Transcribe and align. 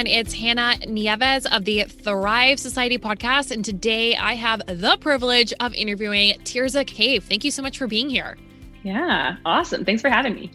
everyone. 0.00 0.18
It's 0.18 0.32
Hannah 0.32 0.78
Nieves 0.86 1.46
of 1.46 1.64
the 1.66 1.84
Thrive 1.84 2.58
Society 2.58 2.96
podcast. 2.96 3.50
And 3.50 3.62
today 3.62 4.16
I 4.16 4.34
have 4.34 4.62
the 4.66 4.96
privilege 4.98 5.52
of 5.60 5.74
interviewing 5.74 6.38
Tirza 6.40 6.86
Cave. 6.86 7.24
Thank 7.24 7.44
you 7.44 7.50
so 7.50 7.60
much 7.60 7.76
for 7.76 7.86
being 7.86 8.08
here. 8.08 8.38
Yeah, 8.82 9.36
awesome. 9.44 9.84
Thanks 9.84 10.00
for 10.00 10.08
having 10.08 10.34
me. 10.34 10.52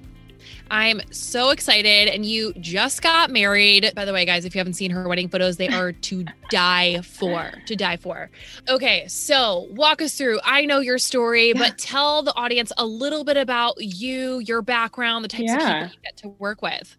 I'm 0.72 1.00
so 1.12 1.52
excited. 1.52 2.08
And 2.08 2.26
you 2.26 2.54
just 2.54 3.04
got 3.04 3.30
married. 3.30 3.92
By 3.96 4.06
the 4.06 4.14
way, 4.14 4.26
guys, 4.26 4.46
if 4.46 4.56
you 4.56 4.60
haven't 4.60 4.74
seen 4.74 4.90
her 4.90 5.08
wedding 5.08 5.30
photos, 5.30 5.58
they 5.58 5.68
are 5.68 5.92
to 5.92 6.26
die 6.50 7.02
for. 7.02 7.52
To 7.68 7.76
die 7.76 7.98
for. 7.98 8.32
Okay, 8.68 9.08
so 9.08 9.68
walk 9.72 10.02
us 10.02 10.18
through. 10.18 10.40
I 10.44 10.66
know 10.66 10.80
your 10.80 10.98
story, 10.98 11.50
yeah. 11.50 11.54
but 11.58 11.78
tell 11.78 12.24
the 12.24 12.34
audience 12.36 12.72
a 12.80 12.86
little 12.86 13.24
bit 13.24 13.38
about 13.38 13.76
you, 13.78 14.40
your 14.40 14.64
background, 14.64 15.24
the 15.24 15.30
types 15.30 15.44
yeah. 15.50 15.56
of 15.56 15.62
people 15.62 15.96
you 15.96 16.02
get 16.04 16.18
to 16.18 16.30
work 16.30 16.64
with. 16.64 16.98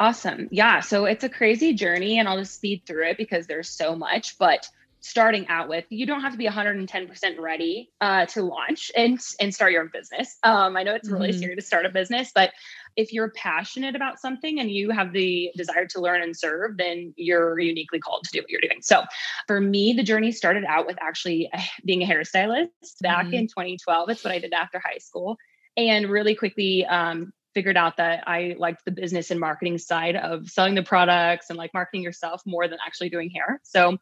Awesome. 0.00 0.48
Yeah. 0.50 0.80
So 0.80 1.04
it's 1.04 1.24
a 1.24 1.28
crazy 1.28 1.74
journey, 1.74 2.18
and 2.18 2.28
I'll 2.28 2.38
just 2.38 2.54
speed 2.54 2.82
through 2.86 3.08
it 3.08 3.16
because 3.16 3.46
there's 3.46 3.70
so 3.70 3.94
much. 3.94 4.38
But 4.38 4.68
starting 5.04 5.46
out 5.48 5.68
with, 5.68 5.84
you 5.90 6.06
don't 6.06 6.22
have 6.22 6.32
to 6.32 6.38
be 6.38 6.46
110% 6.46 7.38
ready 7.38 7.90
uh, 8.00 8.24
to 8.24 8.42
launch 8.42 8.90
and, 8.96 9.20
and 9.38 9.54
start 9.54 9.70
your 9.70 9.82
own 9.82 9.90
business. 9.92 10.38
Um, 10.42 10.78
I 10.78 10.82
know 10.82 10.94
it's 10.94 11.10
really 11.10 11.28
mm-hmm. 11.28 11.38
scary 11.38 11.56
to 11.56 11.62
start 11.62 11.84
a 11.84 11.90
business, 11.90 12.32
but 12.34 12.52
if 12.96 13.12
you're 13.12 13.30
passionate 13.30 13.96
about 13.96 14.18
something 14.18 14.60
and 14.60 14.70
you 14.70 14.90
have 14.90 15.12
the 15.12 15.50
desire 15.56 15.86
to 15.88 16.00
learn 16.00 16.22
and 16.22 16.34
serve, 16.34 16.78
then 16.78 17.12
you're 17.16 17.58
uniquely 17.58 17.98
called 17.98 18.24
to 18.24 18.30
do 18.32 18.40
what 18.40 18.48
you're 18.48 18.62
doing. 18.62 18.80
So 18.80 19.02
for 19.46 19.60
me, 19.60 19.92
the 19.92 20.02
journey 20.02 20.32
started 20.32 20.64
out 20.64 20.86
with 20.86 20.96
actually 21.02 21.50
being 21.84 22.02
a 22.02 22.06
hairstylist 22.06 22.68
back 23.02 23.26
mm-hmm. 23.26 23.34
in 23.34 23.46
2012. 23.48 24.08
It's 24.08 24.24
what 24.24 24.32
I 24.32 24.38
did 24.38 24.54
after 24.54 24.80
high 24.82 24.98
school. 24.98 25.36
And 25.76 26.08
really 26.08 26.34
quickly 26.34 26.86
um, 26.86 27.32
figured 27.54 27.76
out 27.76 27.96
that 27.98 28.24
I 28.26 28.56
liked 28.58 28.84
the 28.84 28.90
business 28.90 29.30
and 29.30 29.40
marketing 29.40 29.78
side 29.78 30.16
of 30.16 30.50
selling 30.50 30.74
the 30.74 30.82
products 30.82 31.50
and 31.50 31.56
like 31.56 31.72
marketing 31.72 32.02
yourself 32.02 32.42
more 32.44 32.68
than 32.68 32.78
actually 32.84 33.10
doing 33.10 33.30
hair. 33.30 33.60
So 33.62 33.98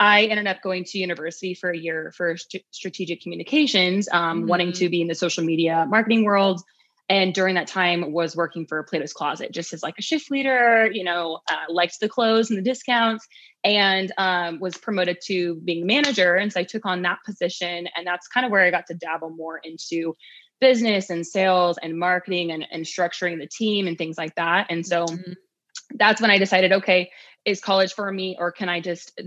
I 0.00 0.24
ended 0.24 0.46
up 0.46 0.62
going 0.62 0.84
to 0.84 0.98
university 0.98 1.54
for 1.54 1.70
a 1.70 1.76
year 1.76 2.12
for 2.16 2.36
st- 2.36 2.64
strategic 2.70 3.20
communications, 3.20 4.08
um, 4.10 4.40
mm-hmm. 4.40 4.48
wanting 4.48 4.72
to 4.74 4.88
be 4.88 5.00
in 5.00 5.08
the 5.08 5.14
social 5.14 5.44
media 5.44 5.86
marketing 5.88 6.24
world. 6.24 6.62
And 7.10 7.32
during 7.32 7.54
that 7.54 7.68
time, 7.68 8.12
was 8.12 8.36
working 8.36 8.66
for 8.66 8.82
Plato's 8.82 9.14
Closet 9.14 9.50
just 9.50 9.72
as 9.72 9.82
like 9.82 9.94
a 9.98 10.02
shift 10.02 10.30
leader. 10.30 10.90
You 10.92 11.04
know, 11.04 11.40
uh, 11.50 11.72
liked 11.72 12.00
the 12.00 12.08
clothes 12.08 12.50
and 12.50 12.58
the 12.58 12.62
discounts, 12.62 13.26
and 13.64 14.12
um, 14.18 14.60
was 14.60 14.76
promoted 14.76 15.16
to 15.24 15.54
being 15.54 15.84
a 15.84 15.86
manager. 15.86 16.34
And 16.34 16.52
so 16.52 16.60
I 16.60 16.64
took 16.64 16.84
on 16.84 17.00
that 17.02 17.20
position, 17.24 17.88
and 17.96 18.06
that's 18.06 18.28
kind 18.28 18.44
of 18.44 18.52
where 18.52 18.62
I 18.62 18.70
got 18.70 18.88
to 18.88 18.94
dabble 18.94 19.30
more 19.30 19.58
into 19.64 20.16
business 20.60 21.10
and 21.10 21.26
sales 21.26 21.78
and 21.78 21.98
marketing 21.98 22.50
and, 22.52 22.66
and 22.70 22.84
structuring 22.84 23.38
the 23.38 23.46
team 23.46 23.86
and 23.86 23.96
things 23.96 24.18
like 24.18 24.34
that. 24.36 24.66
And 24.70 24.86
so 24.86 25.06
mm-hmm. 25.06 25.32
that's 25.94 26.20
when 26.20 26.30
I 26.30 26.38
decided, 26.38 26.72
okay, 26.72 27.10
is 27.44 27.60
college 27.60 27.92
for 27.92 28.10
me 28.10 28.36
or 28.38 28.52
can 28.52 28.68
I 28.68 28.80
just 28.80 29.18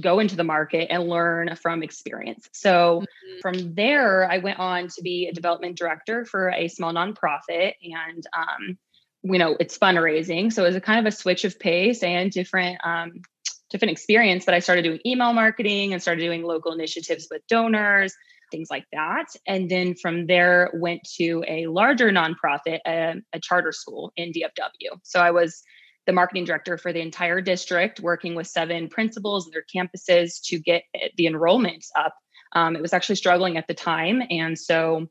go 0.00 0.20
into 0.20 0.36
the 0.36 0.44
market 0.44 0.88
and 0.90 1.08
learn 1.08 1.54
from 1.56 1.82
experience? 1.82 2.48
So 2.52 3.02
mm-hmm. 3.02 3.40
from 3.40 3.74
there, 3.74 4.30
I 4.30 4.38
went 4.38 4.58
on 4.58 4.88
to 4.88 5.02
be 5.02 5.28
a 5.28 5.32
development 5.32 5.76
director 5.76 6.24
for 6.24 6.50
a 6.50 6.68
small 6.68 6.92
nonprofit 6.92 7.74
and 7.82 8.26
um, 8.36 8.78
you 9.24 9.38
know, 9.38 9.56
it's 9.60 9.78
fundraising. 9.78 10.52
So 10.52 10.64
it 10.64 10.68
was 10.68 10.76
a 10.76 10.80
kind 10.80 10.98
of 10.98 11.12
a 11.12 11.16
switch 11.16 11.44
of 11.44 11.58
pace 11.58 12.02
and 12.02 12.30
different 12.30 12.78
um, 12.84 13.22
different 13.70 13.92
experience, 13.92 14.44
but 14.44 14.54
I 14.54 14.58
started 14.58 14.82
doing 14.82 15.00
email 15.06 15.32
marketing 15.32 15.92
and 15.92 16.02
started 16.02 16.20
doing 16.20 16.42
local 16.42 16.72
initiatives 16.72 17.28
with 17.30 17.46
donors 17.48 18.14
things 18.52 18.68
like 18.70 18.84
that. 18.92 19.26
And 19.48 19.68
then 19.68 19.96
from 19.96 20.26
there, 20.26 20.70
went 20.74 21.02
to 21.16 21.42
a 21.48 21.66
larger 21.66 22.10
nonprofit, 22.10 22.78
a, 22.86 23.14
a 23.32 23.40
charter 23.40 23.72
school 23.72 24.12
in 24.16 24.30
DFW. 24.30 25.00
So 25.02 25.20
I 25.20 25.32
was 25.32 25.64
the 26.06 26.12
marketing 26.12 26.44
director 26.44 26.78
for 26.78 26.92
the 26.92 27.00
entire 27.00 27.40
district, 27.40 27.98
working 27.98 28.36
with 28.36 28.46
seven 28.46 28.88
principals 28.88 29.46
and 29.46 29.54
their 29.54 29.64
campuses 29.74 30.40
to 30.44 30.58
get 30.60 30.84
the 31.16 31.26
enrollments 31.26 31.88
up. 31.96 32.14
Um, 32.54 32.76
it 32.76 32.82
was 32.82 32.92
actually 32.92 33.16
struggling 33.16 33.56
at 33.56 33.66
the 33.66 33.74
time. 33.74 34.22
And 34.30 34.58
so 34.58 35.08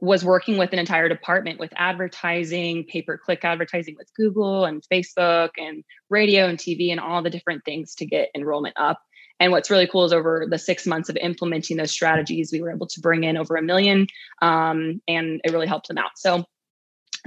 was 0.00 0.24
working 0.24 0.58
with 0.58 0.72
an 0.72 0.78
entire 0.78 1.08
department 1.08 1.58
with 1.58 1.72
advertising, 1.76 2.84
pay 2.84 3.02
per 3.02 3.16
click 3.16 3.44
advertising 3.44 3.94
with 3.96 4.12
Google 4.14 4.64
and 4.64 4.82
Facebook 4.92 5.50
and 5.56 5.84
radio 6.10 6.46
and 6.46 6.58
TV 6.58 6.90
and 6.90 7.00
all 7.00 7.22
the 7.22 7.30
different 7.30 7.64
things 7.64 7.94
to 7.96 8.06
get 8.06 8.28
enrollment 8.34 8.74
up. 8.78 9.00
And 9.38 9.52
what's 9.52 9.70
really 9.70 9.86
cool 9.86 10.04
is 10.04 10.12
over 10.12 10.46
the 10.48 10.58
six 10.58 10.86
months 10.86 11.08
of 11.08 11.16
implementing 11.16 11.76
those 11.76 11.90
strategies, 11.90 12.50
we 12.52 12.62
were 12.62 12.72
able 12.72 12.86
to 12.86 13.00
bring 13.00 13.24
in 13.24 13.36
over 13.36 13.56
a 13.56 13.62
million 13.62 14.06
um, 14.42 15.00
and 15.06 15.40
it 15.44 15.52
really 15.52 15.66
helped 15.66 15.88
them 15.88 15.98
out. 15.98 16.12
So 16.16 16.44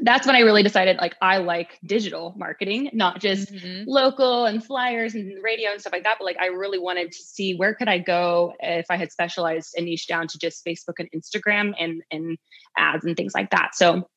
that's 0.02 0.26
when 0.26 0.36
I 0.36 0.42
really 0.42 0.64
decided 0.64 0.98
like 0.98 1.16
I 1.22 1.38
like 1.38 1.78
digital 1.86 2.34
marketing, 2.38 2.90
not 2.94 3.20
just 3.20 3.52
mm-hmm. 3.52 3.84
local 3.88 4.46
and 4.46 4.64
flyers 4.64 5.16
and 5.16 5.44
radio 5.44 5.72
and 5.72 5.82
stuff 5.82 5.94
like 5.94 6.04
that, 6.04 6.18
but 6.20 6.26
like 6.26 6.38
I 6.40 6.48
really 6.48 6.80
wanted 6.80 7.12
to 7.12 7.18
see 7.18 7.56
where 7.56 7.76
could 7.76 7.90
I 7.90 7.98
go 7.98 8.54
if 8.60 8.86
I 8.90 8.98
had 8.98 9.12
specialized 9.12 9.74
and 9.76 9.86
niche 9.86 10.08
down 10.08 10.28
to 10.28 10.40
just 10.40 10.66
Facebook 10.66 11.00
and 11.00 11.10
Instagram 11.12 11.74
and 11.80 12.02
and 12.12 12.38
ads 12.78 13.06
and 13.06 13.16
things 13.18 13.34
like 13.34 13.50
that. 13.52 13.72
So 13.74 14.08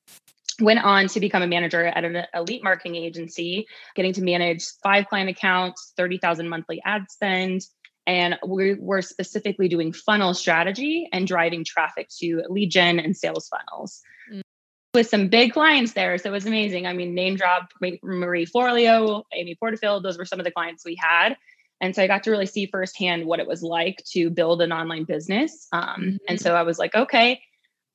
went 0.60 0.84
on 0.84 1.08
to 1.08 1.20
become 1.20 1.42
a 1.42 1.46
manager 1.46 1.86
at 1.86 2.04
an 2.04 2.24
elite 2.34 2.62
marketing 2.62 2.96
agency, 2.96 3.66
getting 3.94 4.12
to 4.12 4.22
manage 4.22 4.64
five 4.82 5.06
client 5.06 5.30
accounts, 5.30 5.92
30,000 5.96 6.48
monthly 6.48 6.80
ad 6.84 7.02
spend, 7.10 7.62
and 8.06 8.38
we 8.46 8.74
were 8.74 9.02
specifically 9.02 9.68
doing 9.68 9.92
funnel 9.92 10.34
strategy 10.34 11.08
and 11.12 11.26
driving 11.26 11.64
traffic 11.64 12.08
to 12.18 12.42
lead 12.48 12.70
gen 12.70 12.98
and 12.98 13.16
sales 13.16 13.48
funnels. 13.48 14.02
Mm. 14.32 14.42
With 14.94 15.08
some 15.08 15.28
big 15.28 15.52
clients 15.52 15.92
there. 15.92 16.18
So 16.18 16.28
it 16.28 16.32
was 16.32 16.46
amazing. 16.46 16.86
I 16.86 16.92
mean, 16.92 17.14
name 17.14 17.36
drop 17.36 17.72
Marie 18.02 18.44
Forleo, 18.44 19.22
Amy 19.32 19.54
Porterfield, 19.54 20.02
those 20.02 20.18
were 20.18 20.26
some 20.26 20.38
of 20.38 20.44
the 20.44 20.50
clients 20.50 20.84
we 20.84 20.96
had. 20.96 21.36
And 21.80 21.96
so 21.96 22.02
I 22.02 22.06
got 22.06 22.24
to 22.24 22.30
really 22.30 22.46
see 22.46 22.66
firsthand 22.66 23.24
what 23.24 23.40
it 23.40 23.46
was 23.46 23.62
like 23.62 24.02
to 24.12 24.30
build 24.30 24.62
an 24.62 24.72
online 24.72 25.04
business. 25.04 25.66
Um, 25.72 25.82
mm-hmm. 25.82 26.16
And 26.28 26.40
so 26.40 26.54
I 26.54 26.62
was 26.62 26.78
like, 26.78 26.94
okay, 26.94 27.40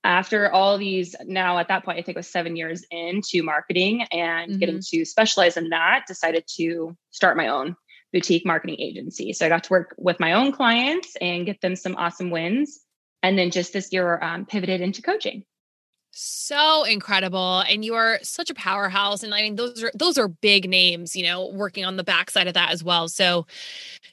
after 0.03 0.51
all 0.51 0.77
these, 0.77 1.15
now 1.25 1.57
at 1.57 1.67
that 1.67 1.85
point, 1.85 1.97
I 1.97 2.01
think 2.01 2.15
it 2.15 2.19
was 2.19 2.27
seven 2.27 2.55
years 2.55 2.85
into 2.91 3.43
marketing 3.43 4.03
and 4.11 4.51
mm-hmm. 4.51 4.59
getting 4.59 4.81
to 4.89 5.05
specialize 5.05 5.55
in 5.55 5.69
that, 5.69 6.05
decided 6.07 6.45
to 6.55 6.97
start 7.11 7.37
my 7.37 7.47
own 7.47 7.75
boutique 8.13 8.45
marketing 8.45 8.77
agency. 8.79 9.33
So 9.33 9.45
I 9.45 9.49
got 9.49 9.65
to 9.65 9.69
work 9.69 9.95
with 9.97 10.19
my 10.19 10.33
own 10.33 10.51
clients 10.51 11.15
and 11.19 11.45
get 11.45 11.61
them 11.61 11.75
some 11.75 11.95
awesome 11.95 12.29
wins. 12.29 12.79
And 13.23 13.37
then 13.37 13.51
just 13.51 13.73
this 13.73 13.91
year, 13.91 14.21
um, 14.21 14.45
pivoted 14.45 14.81
into 14.81 15.01
coaching 15.01 15.43
so 16.17 16.83
incredible 16.83 17.59
and 17.69 17.83
you 17.83 17.93
are 17.93 18.19
such 18.23 18.49
a 18.49 18.53
powerhouse 18.53 19.23
and 19.23 19.33
i 19.33 19.41
mean 19.41 19.55
those 19.55 19.83
are 19.83 19.91
those 19.93 20.17
are 20.17 20.27
big 20.27 20.69
names 20.69 21.15
you 21.15 21.23
know 21.23 21.47
working 21.49 21.85
on 21.85 21.97
the 21.97 22.03
backside 22.03 22.47
of 22.47 22.53
that 22.53 22.71
as 22.71 22.83
well 22.83 23.07
so 23.07 23.45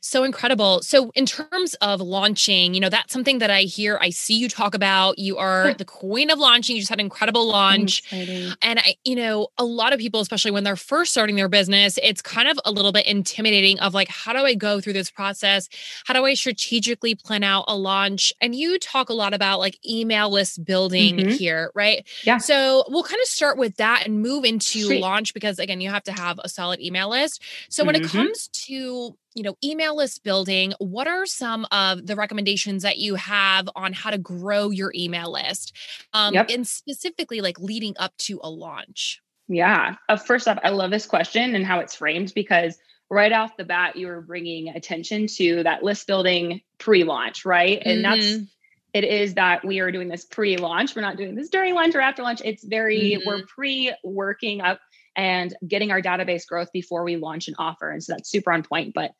so 0.01 0.23
incredible. 0.23 0.83
So 0.83 1.11
in 1.15 1.25
terms 1.25 1.73
of 1.81 1.99
launching 2.01 2.75
you 2.75 2.81
know 2.81 2.91
that's 2.91 3.13
something 3.13 3.39
that 3.39 3.51
i 3.51 3.63
hear 3.63 3.99
i 4.03 4.11
see 4.11 4.35
you 4.35 4.49
talk 4.49 4.75
about 4.75 5.19
you 5.19 5.39
are 5.39 5.73
the 5.79 5.85
queen 5.85 6.31
of 6.31 6.39
launching 6.39 6.77
you 6.77 6.83
just 6.83 6.91
had 6.91 6.99
an 6.99 7.07
incredible 7.07 7.49
launch 7.49 8.03
and 8.13 8.79
i 8.81 8.97
you 9.05 9.17
know 9.17 9.49
a 9.57 9.65
lot 9.65 9.93
of 9.93 9.99
people 9.99 10.21
especially 10.21 10.51
when 10.51 10.63
they're 10.63 10.77
first 10.77 11.13
starting 11.13 11.37
their 11.37 11.49
business 11.49 11.99
it's 12.03 12.21
kind 12.21 12.49
of 12.49 12.59
a 12.65 12.71
little 12.71 12.93
bit 12.93 13.07
intimidating 13.07 13.81
of 13.81 13.95
like 13.95 14.09
how 14.09 14.33
do 14.33 14.41
i 14.41 14.55
go 14.55 14.81
through 14.81 14.93
this 14.93 15.11
process? 15.11 15.69
How 16.07 16.15
do 16.15 16.25
i 16.25 16.35
strategically 16.35 17.15
plan 17.15 17.43
out 17.43 17.65
a 17.69 17.77
launch? 17.77 18.33
And 18.41 18.55
you 18.55 18.79
talk 18.79 19.09
a 19.09 19.15
lot 19.15 19.35
about 19.35 19.59
like 19.59 19.79
email 19.89 20.31
list 20.31 20.65
building 20.65 21.17
mm-hmm. 21.17 21.31
here 21.31 21.71
right 21.75 21.94
right? 21.94 22.06
Yeah. 22.25 22.38
So 22.38 22.84
we'll 22.88 23.03
kind 23.03 23.21
of 23.21 23.28
start 23.28 23.59
with 23.59 23.77
that 23.77 24.06
and 24.06 24.21
move 24.21 24.44
into 24.44 24.84
Sweet. 24.84 25.00
launch 25.00 25.34
because 25.34 25.59
again, 25.59 25.81
you 25.81 25.91
have 25.91 26.05
to 26.05 26.12
have 26.12 26.41
a 26.43 26.49
solid 26.49 26.81
email 26.81 27.10
list. 27.10 27.43
So 27.69 27.82
mm-hmm. 27.82 27.87
when 27.87 27.97
it 27.97 28.03
mm-hmm. 28.05 28.19
comes 28.19 28.49
to 28.49 29.16
you 29.34 29.43
know 29.43 29.56
email 29.65 29.97
list 29.97 30.22
building 30.22 30.72
what 30.78 31.09
are 31.09 31.27
some 31.27 31.66
of 31.72 32.06
the 32.06 32.15
recommendations 32.15 32.85
that 32.85 32.99
you 32.99 33.17
have 33.17 33.69
on 33.75 33.93
how 33.93 34.11
to 34.11 34.19
grow 34.19 34.70
your 34.70 34.93
email 34.94 35.32
list 35.32 35.76
um, 36.12 36.35
yep. 36.35 36.49
and 36.50 36.69
specifically 36.69 37.41
like 37.41 37.58
leading 37.58 37.94
up 37.99 38.17
to 38.17 38.38
a 38.44 38.49
launch 38.49 39.20
yeah 39.49 39.97
uh, 40.08 40.17
first 40.17 40.47
off 40.47 40.58
i 40.62 40.70
love 40.70 40.93
this 40.93 41.06
question 41.06 41.56
and 41.56 41.67
how 41.67 41.81
it's 41.81 41.97
framed 41.97 42.32
because 42.32 42.79
right 43.11 43.32
off 43.32 43.56
the 43.56 43.64
bat 43.64 43.97
you 43.97 44.08
are 44.08 44.20
bringing 44.20 44.69
attention 44.69 45.26
to 45.26 45.64
that 45.64 45.82
list 45.82 46.06
building 46.06 46.61
pre-launch 46.79 47.44
right 47.44 47.82
and 47.85 48.05
mm-hmm. 48.05 48.20
that's 48.20 48.54
it 48.94 49.02
is 49.02 49.35
that 49.35 49.64
we 49.64 49.81
are 49.81 49.91
doing 49.91 50.08
this 50.08 50.25
pre-launch. 50.25 50.94
We're 50.94 51.02
not 51.02 51.17
doing 51.17 51.35
this 51.35 51.49
during 51.49 51.75
lunch 51.75 51.96
or 51.96 52.00
after 52.00 52.23
lunch. 52.23 52.41
It's 52.44 52.64
very 52.64 53.19
mm-hmm. 53.19 53.29
we're 53.29 53.44
pre-working 53.46 54.61
up 54.61 54.79
and 55.17 55.55
getting 55.67 55.91
our 55.91 56.00
database 56.00 56.46
growth 56.46 56.70
before 56.73 57.05
we 57.05 57.17
launch 57.17 57.49
an 57.49 57.55
offer. 57.58 57.91
And 57.91 58.02
so 58.02 58.12
that's 58.12 58.31
super 58.31 58.52
on 58.52 58.62
point. 58.62 58.94
But 58.94 59.12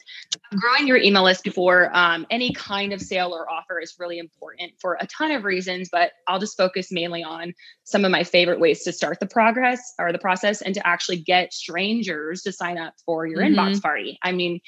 growing 0.56 0.87
your 0.87 0.97
email 0.97 1.25
list 1.25 1.44
before 1.44 1.91
um, 1.97 2.26
any 2.31 2.53
kind 2.53 2.93
of 2.93 3.00
sale 3.00 3.32
or 3.32 3.50
offer 3.50 3.81
is 3.81 3.94
really 3.99 4.19
important 4.19 4.73
for 4.81 4.97
a 5.00 5.06
ton 5.06 5.32
of 5.32 5.44
reasons. 5.44 5.88
But 5.91 6.12
I'll 6.27 6.41
just 6.41 6.56
focus 6.56 6.91
mainly 6.91 7.23
on 7.23 7.55
some 7.82 8.05
of 8.05 8.11
my 8.11 8.25
favorite 8.25 8.61
ways 8.61 8.85
to 8.85 8.93
start 8.93 9.19
the 9.20 9.27
progress 9.27 9.81
or 9.99 10.12
the 10.12 10.19
process 10.19 10.62
and 10.62 10.75
to 10.75 10.87
actually 10.87 11.19
get 11.19 11.53
strangers 11.53 12.43
to 12.43 12.53
sign 12.53 12.79
up 12.79 12.94
for 13.05 13.27
your 13.27 13.41
mm-hmm. 13.41 13.59
inbox 13.59 13.82
party. 13.82 14.19
I 14.23 14.32
mean, 14.32 14.61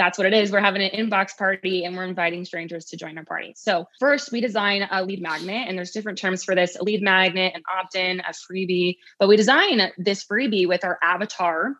that's 0.00 0.16
what 0.16 0.26
it 0.26 0.32
is. 0.32 0.50
We're 0.50 0.60
having 0.60 0.80
an 0.82 0.90
inbox 0.98 1.36
party 1.36 1.84
and 1.84 1.94
we're 1.94 2.06
inviting 2.06 2.46
strangers 2.46 2.86
to 2.86 2.96
join 2.96 3.18
our 3.18 3.24
party. 3.24 3.52
So, 3.54 3.84
first, 4.00 4.32
we 4.32 4.40
design 4.40 4.88
a 4.90 5.04
lead 5.04 5.20
magnet, 5.20 5.66
and 5.68 5.76
there's 5.76 5.90
different 5.90 6.16
terms 6.16 6.42
for 6.42 6.54
this 6.54 6.74
a 6.74 6.82
lead 6.82 7.02
magnet, 7.02 7.52
an 7.54 7.62
opt 7.78 7.94
in, 7.96 8.20
a 8.20 8.32
freebie. 8.32 8.96
But 9.18 9.28
we 9.28 9.36
design 9.36 9.92
this 9.98 10.24
freebie 10.24 10.66
with 10.66 10.84
our 10.84 10.98
avatar 11.02 11.74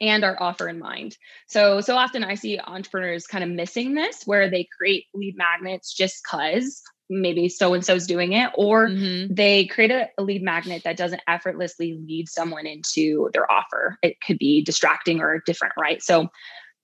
and 0.00 0.24
our 0.24 0.36
offer 0.42 0.68
in 0.68 0.80
mind. 0.80 1.16
So 1.46 1.80
so 1.80 1.94
often 1.96 2.24
I 2.24 2.34
see 2.34 2.58
entrepreneurs 2.58 3.28
kind 3.28 3.44
of 3.44 3.50
missing 3.50 3.94
this 3.94 4.24
where 4.24 4.50
they 4.50 4.68
create 4.76 5.04
lead 5.14 5.36
magnets 5.36 5.94
just 5.94 6.26
cuz 6.26 6.82
maybe 7.08 7.48
so 7.48 7.72
and 7.72 7.84
so's 7.84 8.06
doing 8.06 8.32
it 8.32 8.50
or 8.56 8.88
mm-hmm. 8.88 9.32
they 9.32 9.66
create 9.66 9.92
a, 9.92 10.08
a, 10.18 10.22
lead 10.22 10.42
magnet 10.42 10.82
that 10.82 10.96
doesn't 10.96 11.22
effortlessly 11.28 11.96
lead 12.04 12.28
someone 12.28 12.66
into 12.66 13.30
their 13.32 13.50
offer. 13.50 13.96
It 14.02 14.20
could 14.20 14.38
be 14.38 14.64
distracting 14.64 15.20
or 15.20 15.40
different, 15.46 15.74
right? 15.78 16.02
So 16.02 16.28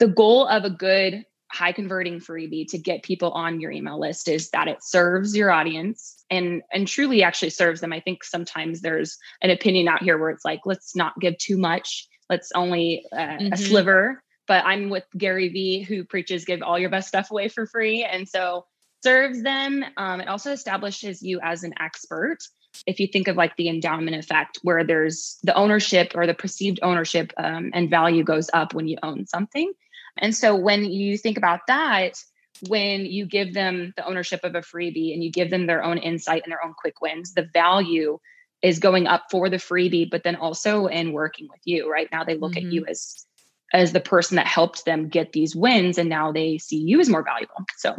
the 0.03 0.09
goal 0.09 0.47
of 0.47 0.65
a 0.65 0.71
good 0.71 1.25
high 1.51 1.73
converting 1.73 2.19
freebie 2.19 2.67
to 2.67 2.79
get 2.79 3.03
people 3.03 3.31
on 3.33 3.61
your 3.61 3.71
email 3.71 4.01
list 4.01 4.27
is 4.27 4.49
that 4.51 4.69
it 4.69 4.83
serves 4.83 5.37
your 5.37 5.51
audience 5.51 6.25
and 6.31 6.63
and 6.73 6.89
truly 6.89 7.23
actually 7.23 7.51
serves 7.51 7.81
them. 7.81 7.93
I 7.93 8.01
think 8.01 8.25
sometimes 8.25 8.81
there's 8.81 9.17
an 9.43 9.51
opinion 9.51 9.87
out 9.87 10.03
here 10.03 10.19
where 10.19 10.31
it's 10.31 10.45
like 10.45 10.61
let's 10.65 10.97
not 10.97 11.19
give 11.21 11.39
too 11.39 11.59
much 11.59 12.09
let's 12.33 12.51
only 12.55 13.05
uh, 13.13 13.17
mm-hmm. 13.19 13.53
a 13.53 13.57
sliver. 13.57 14.23
But 14.49 14.65
I'm 14.65 14.91
with 14.91 15.05
Gary 15.17 15.49
Vee, 15.51 15.83
who 15.83 16.05
preaches 16.05 16.45
give 16.45 16.63
all 16.63 16.79
your 16.79 16.91
best 16.91 17.09
stuff 17.09 17.31
away 17.31 17.49
for 17.49 17.67
free. 17.67 18.05
And 18.05 18.29
so 18.29 18.67
serves 19.05 19.43
them. 19.43 19.85
Um, 19.97 20.21
it 20.21 20.29
also 20.29 20.51
establishes 20.51 21.23
you 21.23 21.41
as 21.43 21.63
an 21.63 21.75
expert. 21.79 22.39
If 22.87 22.99
you 22.99 23.07
think 23.07 23.29
of 23.29 23.37
like 23.37 23.55
the 23.57 23.69
endowment 23.69 24.17
effect, 24.17 24.59
where 24.63 24.83
there's 24.83 25.39
the 25.43 25.55
ownership 25.55 26.13
or 26.15 26.27
the 26.27 26.35
perceived 26.35 26.81
ownership 26.83 27.33
um, 27.37 27.71
and 27.75 27.91
value 27.91 28.25
goes 28.25 28.49
up 28.53 28.75
when 28.75 28.89
you 28.89 28.97
own 29.03 29.27
something. 29.27 29.73
And 30.19 30.35
so 30.35 30.55
when 30.55 30.85
you 30.85 31.17
think 31.17 31.37
about 31.37 31.61
that, 31.69 32.23
when 32.69 33.07
you 33.07 33.27
give 33.27 33.55
them 33.55 33.93
the 33.97 34.07
ownership 34.07 34.41
of 34.45 34.55
a 34.55 34.61
freebie 34.61 35.13
and 35.13 35.25
you 35.25 35.31
give 35.31 35.51
them 35.51 35.67
their 35.67 35.83
own 35.83 35.99
insight 35.99 36.43
and 36.45 36.53
their 36.53 36.65
own 36.65 36.75
quick 36.79 37.01
wins, 37.01 37.35
the 37.35 37.49
value 37.53 38.19
is 38.63 38.79
going 38.79 39.07
up 39.07 39.25
for 39.31 39.49
the 39.49 39.57
freebie, 39.57 40.09
but 40.09 40.23
then 40.23 40.37
also 40.37 40.87
in 40.87 41.13
working 41.13 41.49
with 41.51 41.61
you. 41.65 41.91
Right 41.91 42.09
now, 42.13 42.25
they 42.25 42.37
look 42.37 42.53
mm-hmm. 42.53 42.67
at 42.67 42.73
you 42.73 42.87
as 42.87 43.27
as 43.75 43.93
the 43.93 44.01
person 44.01 44.37
that 44.37 44.47
helped 44.47 44.85
them 44.85 45.09
get 45.09 45.33
these 45.33 45.57
wins, 45.57 45.97
and 45.97 46.09
now 46.09 46.31
they 46.31 46.59
see 46.59 46.77
you 46.77 47.01
as 47.01 47.09
more 47.09 47.25
valuable. 47.25 47.65
So, 47.79 47.97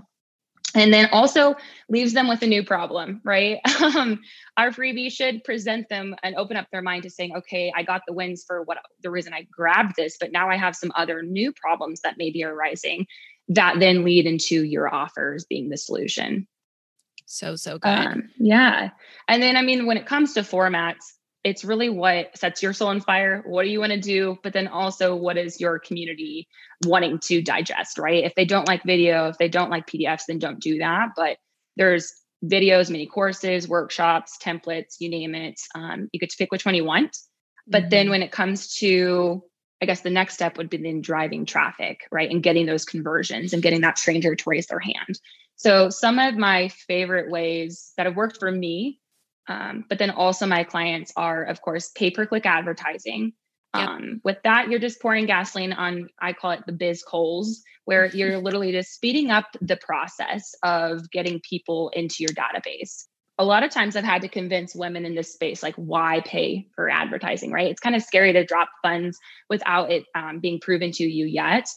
and 0.76 0.94
then 0.94 1.08
also 1.12 1.56
leaves 1.90 2.14
them 2.14 2.28
with 2.28 2.42
a 2.42 2.48
new 2.48 2.64
problem. 2.64 3.22
Right, 3.24 3.60
um, 3.82 4.22
our 4.58 4.72
freebie 4.72 5.12
should 5.12 5.44
present 5.44 5.90
them 5.90 6.16
and 6.24 6.36
open 6.36 6.58
up 6.58 6.68
their 6.72 6.82
mind 6.82 7.04
to 7.04 7.10
saying, 7.10 7.36
"Okay, 7.38 7.72
I 7.76 7.84
got 7.84 8.02
the 8.08 8.14
wins 8.14 8.44
for 8.46 8.64
what 8.64 8.78
the 9.02 9.12
reason 9.12 9.34
I 9.34 9.48
grabbed 9.52 9.96
this, 9.96 10.18
but 10.20 10.32
now 10.32 10.50
I 10.50 10.58
have 10.58 10.76
some 10.76 10.92
other 10.96 11.22
new 11.22 11.52
problems 11.54 12.02
that 12.02 12.18
may 12.18 12.32
be 12.32 12.44
arising." 12.44 13.08
That 13.50 13.80
then 13.80 14.06
lead 14.06 14.26
into 14.26 14.64
your 14.64 14.94
offers 14.94 15.46
being 15.46 15.70
the 15.70 15.78
solution. 15.78 16.48
So, 17.26 17.56
so 17.56 17.78
good. 17.78 17.90
Um, 17.90 18.30
yeah. 18.38 18.92
And 19.28 19.42
then, 19.42 19.58
I 19.58 19.62
mean, 19.62 19.86
when 19.86 19.98
it 19.98 20.06
comes 20.06 20.34
to 20.34 20.42
formats, 20.42 21.14
it's 21.44 21.66
really 21.66 21.90
what 21.90 22.38
sets 22.38 22.64
your 22.64 22.74
soul 22.74 22.88
on 22.88 23.02
fire. 23.02 23.44
What 23.46 23.64
do 23.64 23.70
you 23.70 23.80
want 23.80 23.92
to 23.92 24.00
do? 24.00 24.38
But 24.44 24.54
then 24.54 24.68
also, 24.68 25.16
what 25.16 25.38
is 25.38 25.60
your 25.60 25.78
community 25.78 26.48
wanting 26.86 27.20
to 27.24 27.42
digest, 27.42 27.98
right? 27.98 28.24
If 28.24 28.34
they 28.36 28.46
don't 28.46 28.68
like 28.68 28.84
video, 28.84 29.28
if 29.28 29.38
they 29.38 29.50
don't 29.50 29.70
like 29.70 29.88
PDFs, 29.88 30.24
then 30.28 30.40
don't 30.40 30.62
do 30.62 30.80
that. 30.80 31.10
But 31.16 31.38
there's 31.76 32.14
videos, 32.44 32.90
mini 32.90 33.08
courses, 33.08 33.68
workshops, 33.68 34.38
templates, 34.42 34.96
you 35.00 35.10
name 35.10 35.36
it. 35.36 35.60
Um, 35.76 36.10
you 36.14 36.20
get 36.20 36.30
to 36.30 36.38
pick 36.38 36.52
which 36.52 36.66
one 36.66 36.76
you 36.76 36.86
want. 36.86 37.18
But 37.68 37.84
mm-hmm. 37.84 37.90
then 37.90 38.10
when 38.10 38.24
it 38.24 38.32
comes 38.32 38.76
to, 38.76 39.44
I 39.82 39.86
guess 39.86 40.02
the 40.02 40.10
next 40.10 40.36
step 40.36 40.58
would 40.58 40.70
be 40.70 40.78
then 40.78 41.02
driving 41.02 41.46
traffic, 41.46 42.08
right? 42.12 42.30
And 42.30 42.44
getting 42.44 42.66
those 42.66 42.86
conversions 42.86 43.54
and 43.54 43.64
getting 43.64 43.82
that 43.82 43.98
stranger 43.98 44.36
to 44.36 44.50
raise 44.50 44.68
their 44.68 44.80
hand. 44.80 45.20
So, 45.56 45.90
some 45.90 46.20
of 46.20 46.36
my 46.36 46.70
favorite 46.70 47.30
ways 47.30 47.94
that 47.96 48.06
have 48.06 48.16
worked 48.16 48.40
for 48.40 48.52
me, 48.52 49.00
um, 49.48 49.86
but 49.90 50.00
then 50.00 50.10
also 50.10 50.46
my 50.46 50.64
clients 50.64 51.12
are, 51.16 51.44
of 51.44 51.62
course, 51.62 51.92
pay 51.96 52.12
per 52.12 52.26
click 52.26 52.46
advertising. 52.46 53.34
Yep. 53.76 53.90
Um, 53.90 54.22
with 54.24 54.38
that, 54.44 54.70
you're 54.70 54.80
just 54.80 55.02
pouring 55.02 55.26
gasoline 55.26 55.74
on, 55.74 56.08
I 56.22 56.34
call 56.34 56.52
it 56.52 56.64
the 56.66 56.74
biz 56.74 57.04
coals, 57.04 57.64
where 57.86 58.06
you're 58.06 58.38
literally 58.38 58.72
just 58.72 58.94
speeding 58.94 59.32
up 59.32 59.46
the 59.62 59.78
process 59.78 60.54
of 60.64 61.10
getting 61.12 61.42
people 61.48 61.90
into 61.90 62.18
your 62.20 62.30
database. 62.30 63.06
A 63.40 63.44
lot 63.44 63.64
of 63.64 63.72
times 63.72 63.96
I've 63.96 64.04
had 64.04 64.22
to 64.22 64.28
convince 64.28 64.76
women 64.76 65.06
in 65.06 65.16
this 65.16 65.34
space, 65.34 65.64
like, 65.64 65.76
why 65.76 66.22
pay 66.24 66.68
for 66.76 66.88
advertising, 66.88 67.52
right? 67.52 67.72
It's 67.72 67.80
kind 67.80 67.96
of 67.96 68.04
scary 68.04 68.32
to 68.34 68.46
drop 68.46 68.70
funds 68.84 69.18
without 69.50 69.92
it 69.92 70.06
um, 70.14 70.40
being 70.40 70.60
proven 70.60 70.92
to 70.92 71.04
you 71.04 71.26
yet 71.26 71.68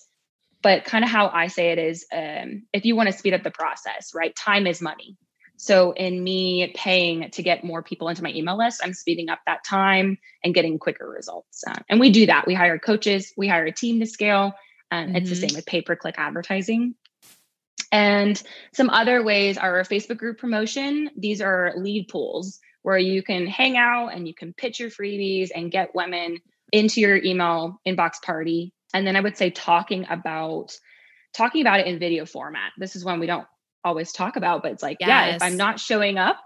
but 0.62 0.84
kind 0.84 1.04
of 1.04 1.10
how 1.10 1.28
I 1.28 1.46
say 1.46 1.70
it 1.70 1.78
is 1.78 2.04
um, 2.12 2.64
if 2.72 2.84
you 2.84 2.96
want 2.96 3.08
to 3.08 3.16
speed 3.16 3.34
up 3.34 3.44
the 3.44 3.52
process, 3.52 4.10
right? 4.16 4.34
Time 4.34 4.66
is 4.66 4.82
money. 4.82 5.16
So, 5.56 5.92
in 5.92 6.22
me 6.22 6.72
paying 6.74 7.30
to 7.30 7.42
get 7.42 7.64
more 7.64 7.82
people 7.82 8.08
into 8.08 8.22
my 8.22 8.32
email 8.32 8.58
list, 8.58 8.80
I'm 8.82 8.92
speeding 8.92 9.28
up 9.28 9.40
that 9.46 9.64
time 9.64 10.18
and 10.44 10.54
getting 10.54 10.78
quicker 10.78 11.08
results. 11.08 11.64
Uh, 11.66 11.74
and 11.88 12.00
we 12.00 12.10
do 12.10 12.26
that. 12.26 12.46
We 12.46 12.54
hire 12.54 12.78
coaches, 12.78 13.32
we 13.36 13.48
hire 13.48 13.66
a 13.66 13.72
team 13.72 14.00
to 14.00 14.06
scale. 14.06 14.52
Um, 14.90 15.06
mm-hmm. 15.06 15.16
It's 15.16 15.30
the 15.30 15.36
mm-hmm. 15.36 15.48
same 15.48 15.56
with 15.56 15.66
pay 15.66 15.82
per 15.82 15.96
click 15.96 16.16
advertising. 16.18 16.94
And 17.92 18.40
some 18.74 18.90
other 18.90 19.22
ways 19.22 19.58
are 19.58 19.80
Facebook 19.84 20.18
group 20.18 20.38
promotion. 20.38 21.10
These 21.16 21.40
are 21.40 21.72
lead 21.76 22.08
pools 22.08 22.58
where 22.82 22.98
you 22.98 23.22
can 23.22 23.46
hang 23.46 23.76
out 23.76 24.08
and 24.08 24.26
you 24.26 24.34
can 24.34 24.52
pitch 24.52 24.80
your 24.80 24.90
freebies 24.90 25.50
and 25.54 25.70
get 25.70 25.94
women 25.94 26.38
into 26.72 27.00
your 27.00 27.16
email 27.16 27.80
inbox 27.86 28.20
party 28.22 28.72
and 28.96 29.06
then 29.06 29.16
I 29.16 29.20
would 29.20 29.36
say 29.36 29.50
talking 29.50 30.06
about 30.08 30.72
talking 31.34 31.60
about 31.60 31.80
it 31.80 31.86
in 31.86 31.98
video 31.98 32.24
format. 32.24 32.72
This 32.78 32.96
is 32.96 33.04
one 33.04 33.20
we 33.20 33.26
don't 33.26 33.46
always 33.86 34.12
talk 34.12 34.36
about, 34.36 34.62
but 34.62 34.72
it's 34.72 34.82
like, 34.82 34.98
yes. 35.00 35.08
yeah, 35.08 35.36
if 35.36 35.42
I'm 35.42 35.56
not 35.56 35.80
showing 35.80 36.18
up, 36.18 36.38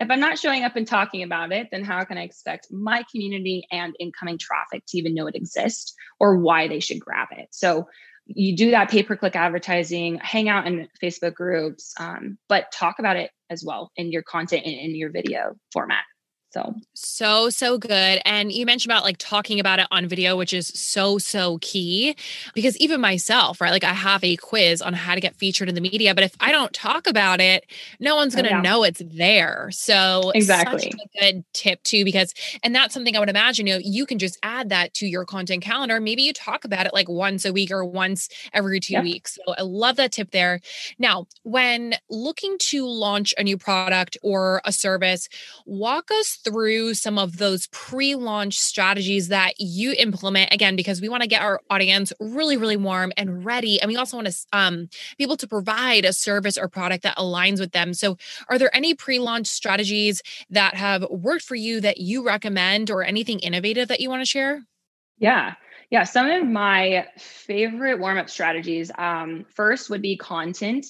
if 0.00 0.10
I'm 0.10 0.20
not 0.20 0.38
showing 0.38 0.64
up 0.64 0.76
and 0.76 0.86
talking 0.86 1.22
about 1.22 1.52
it, 1.52 1.68
then 1.70 1.84
how 1.84 2.02
can 2.04 2.18
I 2.18 2.22
expect 2.22 2.68
my 2.70 3.04
community 3.10 3.66
and 3.70 3.94
incoming 4.00 4.38
traffic 4.38 4.84
to 4.88 4.98
even 4.98 5.14
know 5.14 5.26
it 5.26 5.34
exists 5.34 5.94
or 6.18 6.38
why 6.38 6.68
they 6.68 6.80
should 6.80 7.00
grab 7.00 7.28
it? 7.32 7.48
So 7.50 7.86
you 8.26 8.56
do 8.56 8.70
that 8.70 8.90
pay 8.90 9.02
per 9.02 9.16
click 9.16 9.36
advertising, 9.36 10.18
hang 10.22 10.48
out 10.48 10.66
in 10.66 10.88
Facebook 11.02 11.34
groups, 11.34 11.92
um, 12.00 12.38
but 12.48 12.72
talk 12.72 12.98
about 12.98 13.16
it 13.16 13.30
as 13.50 13.62
well 13.64 13.92
in 13.96 14.10
your 14.10 14.22
content 14.22 14.64
and 14.64 14.74
in 14.74 14.94
your 14.94 15.10
video 15.10 15.54
format. 15.72 16.04
So, 16.54 16.72
so, 16.92 17.50
so 17.50 17.78
good. 17.78 18.22
And 18.24 18.52
you 18.52 18.64
mentioned 18.64 18.92
about 18.92 19.02
like 19.02 19.16
talking 19.18 19.58
about 19.58 19.80
it 19.80 19.88
on 19.90 20.06
video, 20.06 20.36
which 20.36 20.52
is 20.52 20.68
so, 20.68 21.18
so 21.18 21.58
key 21.60 22.14
because 22.54 22.76
even 22.76 23.00
myself, 23.00 23.60
right? 23.60 23.72
Like 23.72 23.82
I 23.82 23.92
have 23.92 24.22
a 24.22 24.36
quiz 24.36 24.80
on 24.80 24.92
how 24.92 25.16
to 25.16 25.20
get 25.20 25.34
featured 25.34 25.68
in 25.68 25.74
the 25.74 25.80
media, 25.80 26.14
but 26.14 26.22
if 26.22 26.36
I 26.38 26.52
don't 26.52 26.72
talk 26.72 27.08
about 27.08 27.40
it, 27.40 27.66
no 27.98 28.14
one's 28.14 28.36
going 28.36 28.44
to 28.44 28.52
oh, 28.52 28.56
yeah. 28.58 28.60
know 28.60 28.84
it's 28.84 29.02
there. 29.04 29.68
So, 29.72 30.30
exactly. 30.32 30.92
a 30.92 31.20
good 31.20 31.44
tip 31.54 31.82
too, 31.82 32.04
because, 32.04 32.32
and 32.62 32.72
that's 32.72 32.94
something 32.94 33.16
I 33.16 33.18
would 33.18 33.30
imagine, 33.30 33.66
you 33.66 33.74
know, 33.74 33.80
you 33.82 34.06
can 34.06 34.20
just 34.20 34.38
add 34.44 34.68
that 34.68 34.94
to 34.94 35.08
your 35.08 35.24
content 35.24 35.60
calendar. 35.64 35.98
Maybe 35.98 36.22
you 36.22 36.32
talk 36.32 36.64
about 36.64 36.86
it 36.86 36.94
like 36.94 37.08
once 37.08 37.44
a 37.44 37.52
week 37.52 37.72
or 37.72 37.84
once 37.84 38.28
every 38.52 38.78
two 38.78 38.92
yep. 38.92 39.02
weeks. 39.02 39.40
So, 39.44 39.54
I 39.58 39.62
love 39.62 39.96
that 39.96 40.12
tip 40.12 40.30
there. 40.30 40.60
Now, 41.00 41.26
when 41.42 41.96
looking 42.08 42.58
to 42.58 42.86
launch 42.86 43.34
a 43.36 43.42
new 43.42 43.58
product 43.58 44.16
or 44.22 44.62
a 44.64 44.70
service, 44.70 45.28
walk 45.66 46.12
us 46.12 46.43
through 46.44 46.94
some 46.94 47.18
of 47.18 47.38
those 47.38 47.66
pre 47.68 48.14
launch 48.14 48.58
strategies 48.58 49.28
that 49.28 49.54
you 49.58 49.94
implement 49.98 50.52
again, 50.52 50.76
because 50.76 51.00
we 51.00 51.08
want 51.08 51.22
to 51.22 51.28
get 51.28 51.42
our 51.42 51.60
audience 51.70 52.12
really, 52.20 52.56
really 52.56 52.76
warm 52.76 53.12
and 53.16 53.44
ready. 53.44 53.80
And 53.80 53.88
we 53.88 53.96
also 53.96 54.16
want 54.16 54.28
to 54.28 54.34
um, 54.52 54.88
be 55.18 55.24
able 55.24 55.36
to 55.38 55.48
provide 55.48 56.04
a 56.04 56.12
service 56.12 56.56
or 56.58 56.68
product 56.68 57.02
that 57.02 57.16
aligns 57.16 57.60
with 57.60 57.72
them. 57.72 57.94
So, 57.94 58.16
are 58.48 58.58
there 58.58 58.74
any 58.74 58.94
pre 58.94 59.18
launch 59.18 59.46
strategies 59.46 60.22
that 60.50 60.74
have 60.74 61.04
worked 61.10 61.44
for 61.44 61.54
you 61.54 61.80
that 61.80 61.98
you 61.98 62.24
recommend 62.24 62.90
or 62.90 63.02
anything 63.02 63.38
innovative 63.40 63.88
that 63.88 64.00
you 64.00 64.10
want 64.10 64.22
to 64.22 64.26
share? 64.26 64.62
Yeah. 65.18 65.54
Yeah, 65.90 66.04
some 66.04 66.28
of 66.28 66.46
my 66.46 67.06
favorite 67.18 68.00
warm 68.00 68.18
up 68.18 68.28
strategies. 68.28 68.90
Um, 68.96 69.44
first 69.54 69.90
would 69.90 70.02
be 70.02 70.16
content 70.16 70.86